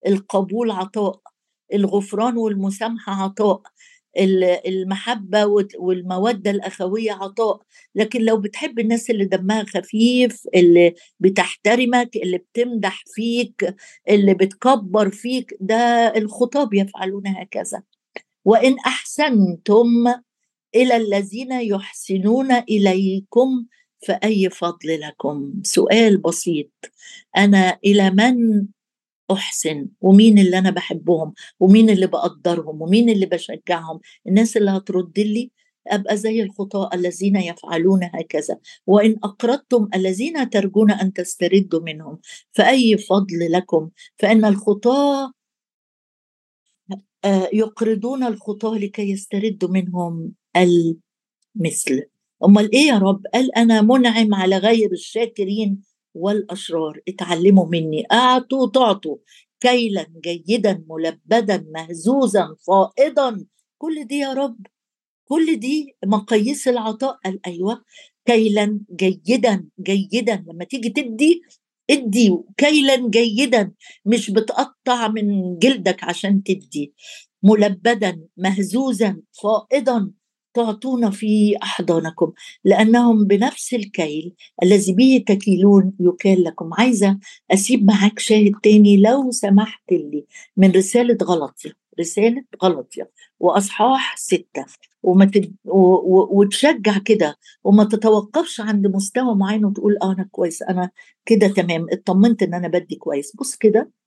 القبول 0.08 0.72
عطاء 0.72 1.20
الغفران 1.74 2.38
والمسامحة 2.38 3.24
عطاء 3.24 3.62
المحبة 4.68 5.46
والمودة 5.80 6.52
الأخوية 6.52 7.12
عطاء. 7.12 7.62
لكن 7.96 8.22
لو 8.22 8.38
بتحب 8.38 8.80
الناس 8.80 9.10
اللي 9.10 9.26
دمها 9.26 9.64
خفيف 9.64 10.44
اللي 10.56 10.94
بتحترمك 11.20 12.16
اللي 12.16 12.38
بتمدح 12.38 13.04
فيك 13.16 13.76
اللي 14.10 14.34
بتكبر 14.34 15.10
فيك 15.10 15.58
ده 15.62 16.14
الخطاب 16.18 16.74
يفعلون 16.74 17.28
هكذا. 17.28 17.84
وإن 18.46 18.80
أحسنتم 18.80 19.86
إلى 20.76 20.98
الذين 20.98 21.52
يحسنون 21.52 22.52
إليكم 22.52 23.66
فأي 24.08 24.50
فضل 24.50 25.00
لكم؟ 25.00 25.54
سؤال 25.64 26.18
بسيط. 26.18 26.72
أنا 27.38 27.80
إلى 27.86 28.10
من 28.12 28.66
أحسن؟ 29.32 29.88
ومين 30.02 30.40
اللي 30.40 30.58
أنا 30.58 30.70
بحبهم؟ 30.70 31.34
ومين 31.60 31.90
اللي 31.90 32.08
بقدرهم؟ 32.08 32.82
ومين 32.82 33.10
اللي 33.10 33.26
بشجعهم؟ 33.26 34.00
الناس 34.28 34.58
اللي 34.58 34.72
هترد 34.72 35.20
لي 35.20 35.52
أبقى 35.88 36.18
زي 36.18 36.44
الخطاة 36.44 36.90
الذين 36.94 37.36
يفعلون 37.36 38.04
هكذا. 38.04 38.58
وإن 38.88 39.16
أقرضتم 39.24 39.88
الذين 39.96 40.50
ترجون 40.50 40.92
أن 40.92 41.14
تستردوا 41.14 41.82
منهم. 41.82 42.20
فأي 42.52 42.98
فضل 42.98 43.52
لكم؟ 43.52 43.90
فإن 44.20 44.46
الخطاة 44.46 45.32
آه، 47.26 47.50
يقرضون 47.54 48.24
الخطاة 48.24 48.78
لكي 48.78 49.12
يستردوا 49.12 49.70
منهم 49.70 50.34
المثل. 50.58 52.04
أمال 52.46 52.72
إيه 52.74 52.88
يا 52.88 52.98
رب؟ 52.98 53.22
قال 53.34 53.56
أنا 53.56 53.82
منعم 53.82 54.34
على 54.36 54.58
غير 54.58 54.92
الشاكرين 54.92 55.82
والأشرار. 56.14 57.00
اتعلموا 57.08 57.66
مني. 57.66 58.04
أعطوا 58.12 58.68
تعطوا. 58.70 59.18
كيلا 59.60 60.06
جيدا 60.26 60.84
ملبدا 60.90 61.66
مهزوزا 61.76 62.56
فائضا. 62.68 63.46
كل 63.78 64.06
دي 64.06 64.16
يا 64.18 64.34
رب. 64.34 64.58
كل 65.26 65.60
دي 65.60 65.96
مقاييس 66.06 66.68
العطاء. 66.68 67.20
قال 67.26 67.40
أيوه. 67.48 67.84
كيلا 68.26 68.80
جيدا 68.96 69.68
جيدا. 69.82 70.46
لما 70.48 70.66
تيجي 70.66 70.90
تدي 70.90 71.42
ادي. 71.90 72.38
كيلا 72.58 73.10
جيدا. 73.10 73.72
مش 74.06 74.32
بتقطع 74.32 75.08
من 75.08 75.58
جلدك 75.60 76.04
عشان 76.04 76.44
تدي. 76.44 76.94
ملبدا 77.44 78.22
مهزوزا 78.38 79.22
فائضا. 79.44 80.12
تعطون 80.54 81.12
في 81.12 81.56
أحضانكم 81.64 82.32
لأنهم 82.64 83.26
بنفس 83.26 83.74
الكيل 83.74 84.34
الذي 84.64 84.94
به 84.94 85.24
تكيلون 85.28 85.94
يكال 86.00 86.44
لكم. 86.44 86.70
عايزة 86.74 87.20
أسيب 87.52 87.86
معاك 87.86 88.20
شاهد 88.20 88.52
تاني 88.64 88.98
لو 88.98 89.32
سمحت 89.32 89.92
لي 89.92 90.26
من 90.58 90.72
رسالة 90.72 91.18
غلطية. 91.24 91.72
رسالة 92.00 92.44
غلطية. 92.64 93.12
وأصحاح 93.40 94.18
ستة. 94.18 94.66
وما 95.04 95.26
تد... 95.26 95.56
و... 95.66 95.80
و... 95.80 96.30
وتشجع 96.32 96.98
كده. 96.98 97.38
وما 97.64 97.84
تتوقفش 97.84 98.62
عند 98.62 98.88
مستوى 98.88 99.36
معين 99.36 99.66
وتقول 99.66 99.98
آه 100.04 100.12
أنا 100.14 100.28
كويس 100.32 100.62
أنا 100.62 100.90
كده 101.26 101.48
تمام 101.48 101.86
اطمنت 101.92 102.44
إن 102.44 102.54
أنا 102.54 102.68
بدي 102.68 102.96
كويس. 102.96 103.36
بص 103.36 103.56
كده. 103.56 104.01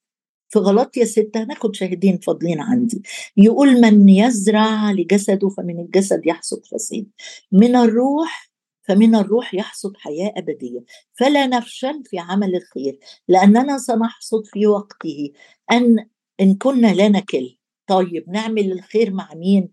في 0.48 0.59
غلطية 0.59 1.04
ستة 1.04 1.42
هناخد 1.44 1.74
شاهدين 1.74 2.18
فاضلين 2.18 2.61
عندي. 2.61 3.02
يقول 3.37 3.80
من 3.80 4.09
يزرع 4.09 4.90
لجسده 4.92 5.48
فمن 5.48 5.80
الجسد 5.80 6.26
يحصد 6.26 6.66
فساد 6.66 7.07
من 7.52 7.76
الروح 7.76 8.50
فمن 8.88 9.14
الروح 9.14 9.54
يحصد 9.54 9.92
حياة 9.96 10.33
أبدية. 10.37 10.85
فلا 11.14 11.46
نفشل 11.46 12.02
في 12.04 12.18
عمل 12.18 12.57
الخير 12.57 12.98
لأننا 13.28 13.78
سنحصد 13.78 14.46
في 14.46 14.66
وقته. 14.66 15.30
أن 15.72 16.07
إن 16.40 16.54
كنا 16.54 16.94
لا 16.94 17.09
نكل. 17.09 17.59
طيب 17.87 18.24
نعمل 18.30 18.72
الخير 18.72 19.11
مع 19.11 19.28
مين؟ 19.35 19.68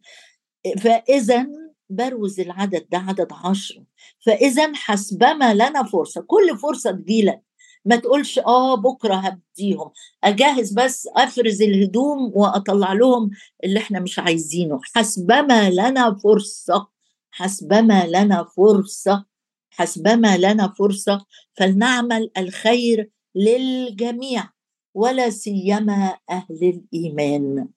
فإذا 0.79 1.47
بروز 1.89 2.39
العدد 2.39 2.87
ده 2.91 2.97
عدد 2.97 3.27
عشرة 3.31 3.83
فإذا 4.25 4.71
حسبما 4.75 5.53
لنا 5.53 5.83
فرصة. 5.83 6.21
كل 6.21 6.57
فرصة 6.57 6.91
تجيلك. 6.91 7.41
ما 7.85 7.95
تقولش 7.95 8.39
آه 8.39 8.75
بكرة 8.75 9.15
هبديهم 9.15 9.91
أجهز 10.23 10.73
بس 10.73 11.07
أفرز 11.15 11.61
الهدوم 11.61 12.31
وأطلع 12.35 12.93
لهم 12.93 13.29
اللي 13.63 13.79
إحنا 13.79 13.99
مش 13.99 14.19
عايزينه. 14.19 14.79
حسبما 14.95 15.69
لنا 15.69 16.17
فرصة. 16.23 16.87
حسبما 17.31 18.07
لنا 18.07 18.43
فرصة. 18.57 19.25
حسبما 19.71 20.37
لنا 20.37 20.73
فرصة. 20.77 21.25
فلنعمل 21.57 22.31
الخير 22.37 23.09
للجميع. 23.35 24.49
ولا 24.93 25.29
سيما 25.29 26.17
أهل 26.29 26.45
الإيمان. 26.93 27.67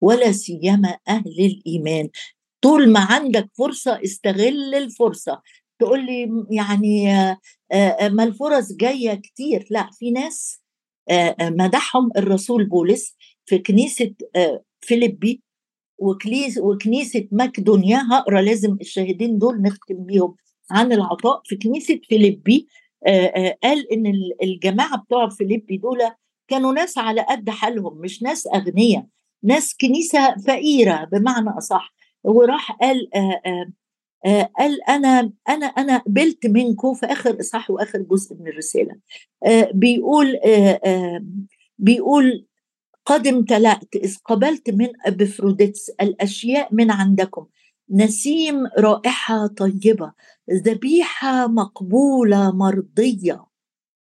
ولا 0.00 0.32
سيما 0.32 0.98
أهل 1.08 1.40
الإيمان. 1.40 2.08
طول 2.62 2.92
ما 2.92 3.00
عندك 3.00 3.50
فرصة 3.58 4.00
استغل 4.04 4.74
الفرصة. 4.74 5.42
تقول 5.80 6.06
لي 6.06 6.46
يعني 6.50 7.04
ما 8.10 8.24
الفرص 8.24 8.72
جاية 8.72 9.14
كتير. 9.14 9.66
لا 9.70 9.90
في 9.98 10.10
ناس 10.10 10.60
مدحهم 11.40 12.10
الرسول 12.16 12.64
بولس 12.64 13.16
في 13.46 13.58
كنيسة 13.58 14.14
فيليبي 14.80 15.42
وكنيسة 16.60 17.28
مقدونيا 17.32 18.02
هقرأ 18.12 18.40
لازم 18.40 18.76
الشاهدين 18.80 19.38
دول 19.38 19.62
نختم 19.62 20.04
بيهم 20.04 20.36
عن 20.70 20.92
العطاء. 20.92 21.42
في 21.44 21.56
كنيسة 21.56 22.00
فيليبي 22.08 22.66
قال 23.62 23.92
إن 23.92 24.12
الجماعة 24.42 24.98
بتوع 25.02 25.28
فيليبي 25.28 25.76
دول 25.76 25.98
كانوا 26.48 26.72
ناس 26.72 26.98
على 26.98 27.20
قد 27.28 27.50
حالهم 27.50 28.00
مش 28.00 28.22
ناس 28.22 28.46
أغنياء 28.54 29.06
ناس 29.42 29.76
كنيسة 29.80 30.34
فقيرة 30.46 31.04
بمعنى 31.12 31.50
أصح. 31.58 31.94
وراح 32.24 32.72
قال 32.72 33.08
قال 34.58 34.82
أنا 34.88 35.32
أنا 35.48 35.66
أنا 35.66 35.98
قبلت 35.98 36.46
منكم 36.46 36.94
في 36.94 37.06
آخر 37.06 37.40
إصحاح 37.40 37.70
وآخر 37.70 37.98
جزء 37.98 38.34
من 38.34 38.48
الرسالة. 38.48 38.96
آه 39.46 39.70
بيقول 39.74 40.36
آه 40.36 41.24
بيقول 41.78 42.46
قد 43.06 43.26
امتلأت 43.26 43.96
إذ 43.96 44.16
قبلت 44.24 44.70
من 44.70 44.88
أبفروديتس 45.06 45.90
الأشياء 45.90 46.74
من 46.74 46.90
عندكم. 46.90 47.46
نسيم 47.90 48.66
رائحة 48.78 49.46
طيبة 49.46 50.12
ذبيحة 50.50 51.46
مقبولة 51.46 52.56
مرضية 52.56 53.46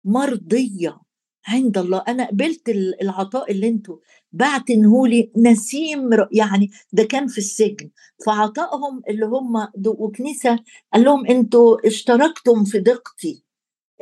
مرضية. 0.04 1.07
عند 1.48 1.78
الله. 1.78 1.98
أنا 2.08 2.26
قبلت 2.26 2.68
العطاء 3.02 3.52
اللي 3.52 3.68
أنتوا 3.68 3.96
بعتنهولي 4.32 5.32
نسيم 5.36 6.10
يعني 6.32 6.70
ده 6.92 7.04
كان 7.04 7.26
في 7.26 7.38
السجن. 7.38 7.90
فعطائهم 8.26 9.02
اللي 9.08 9.26
هم 9.26 9.68
وكنيسة 9.86 10.58
قال 10.94 11.04
لهم 11.04 11.26
أنتوا 11.26 11.86
اشتركتم 11.86 12.64
في 12.64 12.78
ضيقتي 12.80 13.44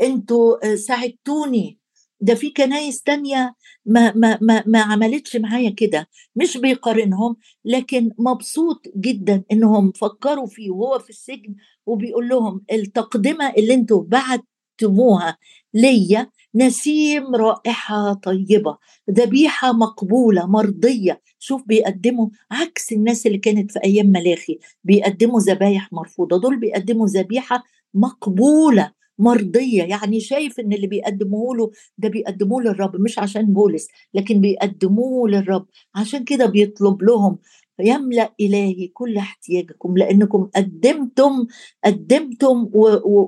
أنتوا 0.02 0.72
آه، 0.72 0.74
ساعدتوني. 0.74 1.78
ده 2.20 2.34
في 2.34 2.50
كنايس 2.50 3.02
تانية 3.02 3.54
ما, 3.86 4.12
ما, 4.16 4.38
ما, 4.42 4.64
ما 4.66 4.80
عملتش 4.80 5.36
معايا 5.36 5.70
كده. 5.70 6.08
مش 6.36 6.56
بيقارنهم 6.56 7.36
لكن 7.64 8.10
مبسوط 8.18 8.86
جدا 8.96 9.44
إنهم 9.52 9.92
فكروا 9.92 10.46
فيه 10.46 10.70
وهو 10.70 10.98
في 10.98 11.10
السجن 11.10 11.54
وبيقول 11.86 12.28
لهم 12.28 12.64
التقدمة 12.72 13.50
اللي 13.50 13.74
أنتوا 13.74 14.02
بعتموها 14.02 15.38
ليا 15.74 16.30
نسيم 16.56 17.34
رائحة 17.34 18.12
طيبة 18.14 18.78
ذبيحة 19.10 19.72
مقبولة 19.72 20.46
مرضية. 20.46 21.20
شوف 21.38 21.62
بيقدموا 21.66 22.28
عكس 22.50 22.92
الناس 22.92 23.26
اللي 23.26 23.38
كانت 23.38 23.72
في 23.72 23.78
أيام 23.84 24.06
ملاخي. 24.06 24.58
بيقدموا 24.84 25.40
ذبايح 25.40 25.92
مرفوضة 25.92 26.40
دول 26.40 26.60
بيقدموا 26.60 27.06
ذبيحة 27.06 27.62
مقبولة 27.94 28.92
مرضية. 29.18 29.82
يعني 29.82 30.20
شايف 30.20 30.60
إن 30.60 30.72
اللي 30.72 30.86
بيقدموه 30.86 31.56
له 31.56 31.70
ده 31.98 32.08
بيقدموه 32.08 32.62
للرب 32.62 32.96
مش 33.00 33.18
عشان 33.18 33.52
بولس 33.52 33.88
لكن 34.14 34.40
بيقدموه 34.40 35.28
للرب. 35.28 35.66
عشان 35.94 36.24
كده 36.24 36.46
بيطلب 36.46 37.02
لهم 37.02 37.38
يملأ 37.80 38.34
إلهي 38.40 38.88
كل 38.88 39.16
احتياجكم 39.16 39.96
لأنكم 39.98 40.48
قدمتم 40.56 41.46
قدمتم 41.84 42.70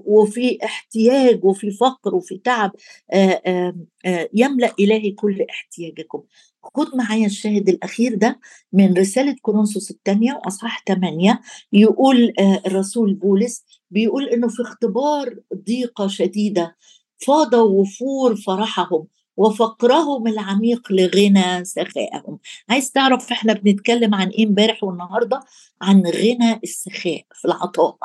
وفي 0.07 0.59
احتياج 0.65 1.45
وفي 1.45 1.71
فقر 1.71 2.15
وفي 2.15 2.39
تعب 2.45 2.73
يملأ 4.35 4.73
إلهي 4.81 5.11
كل 5.11 5.47
احتياجكم. 5.51 6.23
خد 6.63 6.87
معايا 6.97 7.27
الشاهد 7.27 7.69
الأخير 7.69 8.15
ده 8.15 8.41
من 8.73 8.95
رسالة 8.99 9.37
كورنثوس 9.43 9.91
الثانية 9.91 10.33
وأصحاح 10.35 10.83
8 10.89 11.41
يقول 11.73 12.33
الرسول 12.67 13.15
بولس 13.15 13.65
بيقول 13.91 14.29
إنه 14.29 14.49
في 14.49 14.63
اختبار 14.63 15.35
ضيقة 15.67 16.07
شديدة 16.07 16.77
فاض 17.27 17.55
وفور 17.55 18.37
فرحهم. 18.37 19.07
وفقرهم 19.39 20.27
العميق 20.27 20.93
لغنى 20.93 21.65
سخائهم 21.65 22.39
عايز 22.69 22.91
تعرف 22.91 23.33
إحنا 23.33 23.53
بنتكلم 23.53 24.15
عن 24.15 24.29
إيه 24.29 24.47
امبارح 24.47 24.85
والنهاردة؟ 24.85 25.41
عن 25.83 26.03
غنى 26.07 26.61
السخاء 26.65 27.23
في 27.35 27.45
العطاء. 27.45 27.97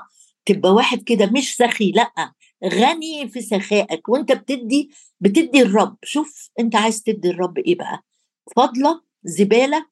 تبقى 0.46 0.74
واحد 0.74 1.04
كده 1.04 1.26
مش 1.26 1.56
سخي 1.56 1.92
لأ 1.92 2.34
غني 2.66 3.30
في 3.30 3.42
سخائك 3.42 4.10
وانت 4.10 4.32
بتدي 4.32 4.90
بتدي 5.20 5.62
الرب. 5.62 5.98
شوف 6.04 6.50
انت 6.60 6.76
عايز 6.76 7.04
تدي 7.04 7.30
الرب 7.30 7.58
إيه 7.58 7.76
بقى. 7.76 8.04
فضلة 8.56 9.02
زبالة 9.24 9.86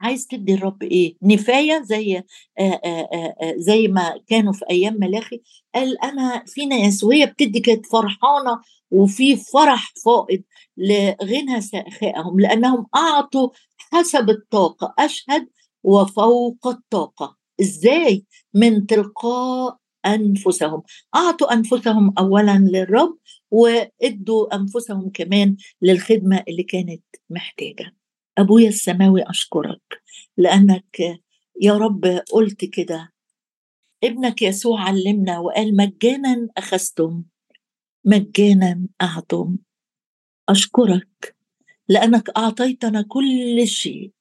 عايز 0.00 0.26
تدي 0.26 0.54
الرب 0.54 0.82
إيه؟ 0.82 1.16
نفاية 1.22 1.82
زي 1.82 2.16
آآ 2.16 2.24
آآ 2.84 3.54
زي 3.56 3.88
ما 3.88 4.20
كانوا 4.26 4.52
في 4.52 4.64
أيام 4.70 4.94
ملاخي. 5.00 5.40
قال 5.74 6.04
أنا 6.04 6.44
في 6.46 6.66
ناس 6.66 7.04
وهي 7.04 7.26
بتدي 7.26 7.60
كانت 7.60 7.86
فرحانة 7.86 8.60
وفي 8.90 9.36
فرح 9.36 9.92
فائض 10.04 10.42
لغنى 10.76 11.60
سخائهم 11.60 12.40
لأنهم 12.40 12.86
أعطوا 12.94 13.48
حسب 13.78 14.30
الطاقة 14.30 14.94
أشهد 14.98 15.48
وفوق 15.84 16.66
الطاقة. 16.66 17.36
إزاي؟ 17.60 18.24
من 18.54 18.86
تلقاء 18.86 19.76
أنفسهم. 20.06 20.82
أعطوا 21.14 21.52
أنفسهم 21.52 22.14
اولا 22.18 22.58
للرب 22.58 23.18
وإدوا 23.50 24.54
أنفسهم 24.54 25.10
كمان 25.14 25.56
للخدمة 25.82 26.44
اللي 26.48 26.62
كانت 26.62 27.02
محتاجة. 27.30 27.94
أبويا 28.38 28.68
السماوي 28.68 29.22
أشكرك 29.30 30.02
لأنك 30.36 31.00
يا 31.62 31.72
رب 31.72 32.04
قلت 32.32 32.64
كده. 32.64 33.12
ابنك 34.04 34.42
يسوع 34.42 34.80
علمنا 34.80 35.38
وقال 35.38 35.76
مجانا 35.76 36.48
أخذتم 36.56 37.22
مجانا 38.04 38.86
أعطم. 39.02 39.56
أشكرك 40.48 41.36
لأنك 41.88 42.30
أعطيتنا 42.36 43.02
كل 43.08 43.68
شيء 43.68 44.12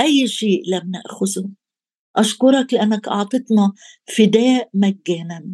أي 0.00 0.28
شيء 0.28 0.62
لم 0.66 0.90
نأخذه. 0.90 1.48
أشكرك 2.16 2.74
لأنك 2.74 3.08
اعطتنا 3.08 3.72
فداء 4.16 4.70
مجانا 4.74 5.48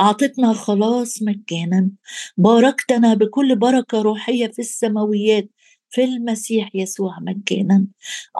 اعطتنا 0.00 0.52
خلاص 0.52 1.22
مجانا. 1.22 1.90
باركتنا 2.36 3.14
بكل 3.14 3.56
بركة 3.56 4.02
روحية 4.02 4.46
في 4.46 4.58
السماويات 4.58 5.48
في 5.94 6.04
المسيح 6.04 6.70
يسوع 6.74 7.18
مجانا 7.20 7.86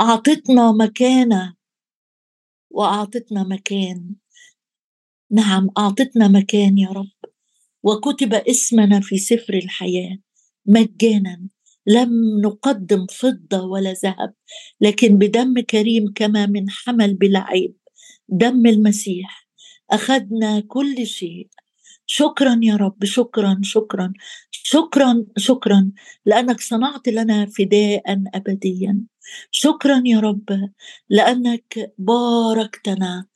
أعطتنا 0.00 0.72
مكانة 0.72 1.54
وأعطتنا 2.70 3.42
مكان. 3.42 4.14
نعم 5.30 5.70
أعطتنا 5.78 6.28
مكان 6.28 6.78
يا 6.78 6.88
رب. 6.88 7.10
وكتب 7.82 8.34
اسمنا 8.34 9.00
في 9.00 9.18
سفر 9.18 9.54
الحياة 9.54 10.18
مجانا. 10.66 11.48
لم 11.86 12.40
نقدم 12.44 13.06
فضة 13.06 13.62
ولا 13.62 13.92
ذهب 13.92 14.34
لكن 14.80 15.18
بدم 15.18 15.60
كريم 15.60 16.12
كما 16.14 16.46
من 16.46 16.70
حمل 16.70 17.14
بلا 17.14 17.40
عيب 17.40 17.76
دم 18.28 18.66
المسيح. 18.66 19.48
أخذنا 19.90 20.60
كل 20.60 21.06
شيء. 21.06 21.48
شكرا 22.06 22.60
يا 22.62 22.76
رب 22.76 23.04
شكرا 23.04 23.60
شكرا. 23.62 24.12
شكرا 24.66 25.26
شكرا 25.36 25.90
لأنك 26.26 26.60
صنعت 26.60 27.08
لنا 27.08 27.46
فداء 27.46 28.02
ابديا. 28.34 29.00
شكرا 29.50 30.02
يا 30.06 30.20
رب 30.20 30.70
لأنك 31.08 31.92
باركتنا 31.98 33.26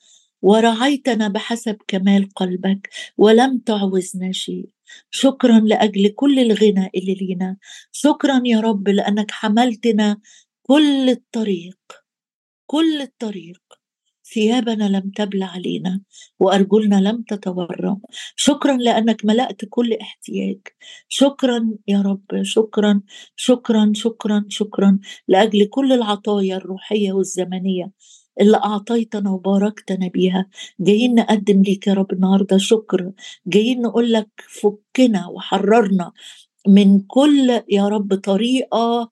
ورعيتنا 0.42 1.28
بحسب 1.28 1.76
كمال 1.88 2.28
قلبك 2.36 2.90
ولم 3.18 3.58
تعوزنا 3.58 4.32
شيء. 4.32 4.68
شكرا 5.10 5.60
لأجل 5.60 6.08
كل 6.08 6.38
الغنى 6.38 6.90
اللي 6.94 7.14
لينا. 7.14 7.56
شكرا 7.92 8.42
يا 8.44 8.60
رب 8.60 8.88
لأنك 8.88 9.30
حملتنا 9.30 10.18
كل 10.62 11.10
الطريق 11.10 11.78
كل 12.66 13.00
الطريق. 13.02 13.77
ثيابنا 14.34 14.84
لم 14.88 15.10
تبل 15.16 15.42
علينا 15.42 16.00
وأرجلنا 16.40 16.96
لم 17.00 17.22
تتورم. 17.22 18.00
شكرا 18.36 18.76
لأنك 18.76 19.24
ملأت 19.24 19.64
كل 19.70 19.92
احتياج. 19.92 20.58
شكرا 21.08 21.70
يا 21.88 22.02
رب 22.02 22.42
شكرا 22.42 23.00
شكرا 23.36 23.92
شكرا 23.94 24.44
شكرا 24.48 24.98
لأجل 25.28 25.64
كل 25.66 25.92
العطايا 25.92 26.56
الروحية 26.56 27.12
والزمنية 27.12 27.92
اللي 28.40 28.56
أعطيتنا 28.56 29.30
وباركتنا 29.30 30.08
بيها. 30.08 30.46
جايين 30.80 31.14
نقدم 31.14 31.62
ليك 31.62 31.86
يا 31.86 31.94
رب 31.94 32.12
النهاردة 32.12 32.58
شكر. 32.58 33.12
جايين 33.46 33.82
نقول 33.82 34.12
لك 34.12 34.28
فكنا 34.48 35.26
وحررنا 35.28 36.12
من 36.68 37.00
كل 37.00 37.62
يا 37.68 37.88
رب 37.88 38.14
طريقة 38.14 39.10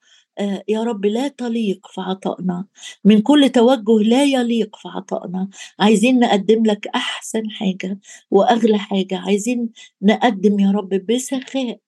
يا 0.68 0.82
رب 0.82 1.06
لا 1.06 1.28
تليق 1.28 1.86
في 1.86 2.00
عطائنا. 2.00 2.66
من 3.04 3.20
كل 3.22 3.48
توجه 3.48 3.98
لا 4.08 4.24
يليق 4.24 4.76
في 4.76 4.88
عطائنا. 4.88 5.48
عايزين 5.78 6.18
نقدم 6.20 6.66
لك 6.66 6.86
أحسن 6.86 7.50
حاجة 7.50 7.98
وأغلى 8.30 8.78
حاجة. 8.78 9.18
عايزين 9.18 9.70
نقدم 10.02 10.60
يا 10.60 10.70
رب 10.70 10.88
بسخاء. 10.88 11.78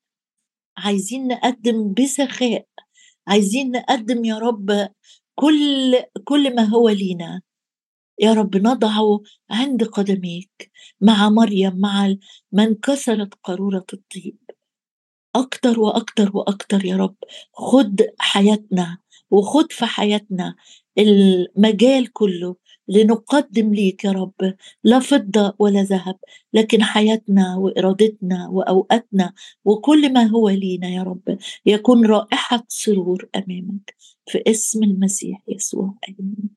عايزين 0.78 1.28
نقدم 1.28 1.94
بسخاء. 1.94 2.66
عايزين 3.26 3.70
نقدم 3.70 4.24
يا 4.24 4.38
رب 4.38 4.88
كل 5.34 5.96
كل 6.24 6.54
ما 6.56 6.62
هو 6.62 6.88
لينا. 6.88 7.42
يا 8.20 8.32
رب 8.32 8.56
نضعه 8.56 9.20
عند 9.50 9.84
قدميك 9.84 10.70
مع 11.00 11.28
مريم 11.28 11.76
مع 11.80 12.14
من 12.52 12.74
كسرت 12.74 13.34
قارورة 13.44 13.87
الطيب. 13.92 14.37
أكتر 15.40 15.81
وأكتر 15.81 16.31
وأكتر 16.35 16.85
يا 16.85 16.96
رب. 16.96 17.16
خد 17.53 18.03
حياتنا 18.18 18.98
وخد 19.31 19.72
في 19.72 19.87
حياتنا 19.87 20.55
المجال 20.98 22.12
كله 22.12 22.57
لنقدم 22.88 23.74
ليك 23.74 24.05
يا 24.05 24.12
رب. 24.12 24.55
لا 24.85 24.98
فضة 24.98 25.55
ولا 25.59 25.83
ذهب 25.83 26.16
لكن 26.55 26.83
حياتنا 26.83 27.57
وإرادتنا 27.57 28.48
وأوقاتنا 28.48 29.33
وكل 29.64 30.12
ما 30.12 30.22
هو 30.24 30.48
لينا 30.48 30.88
يا 30.88 31.03
رب. 31.03 31.38
يكون 31.66 32.07
رائحة 32.07 32.64
سرور 32.68 33.29
أمامك. 33.37 33.94
في 34.27 34.42
اسم 34.46 34.83
المسيح 34.83 35.42
يسوع 35.48 35.94
آمين. 36.09 36.51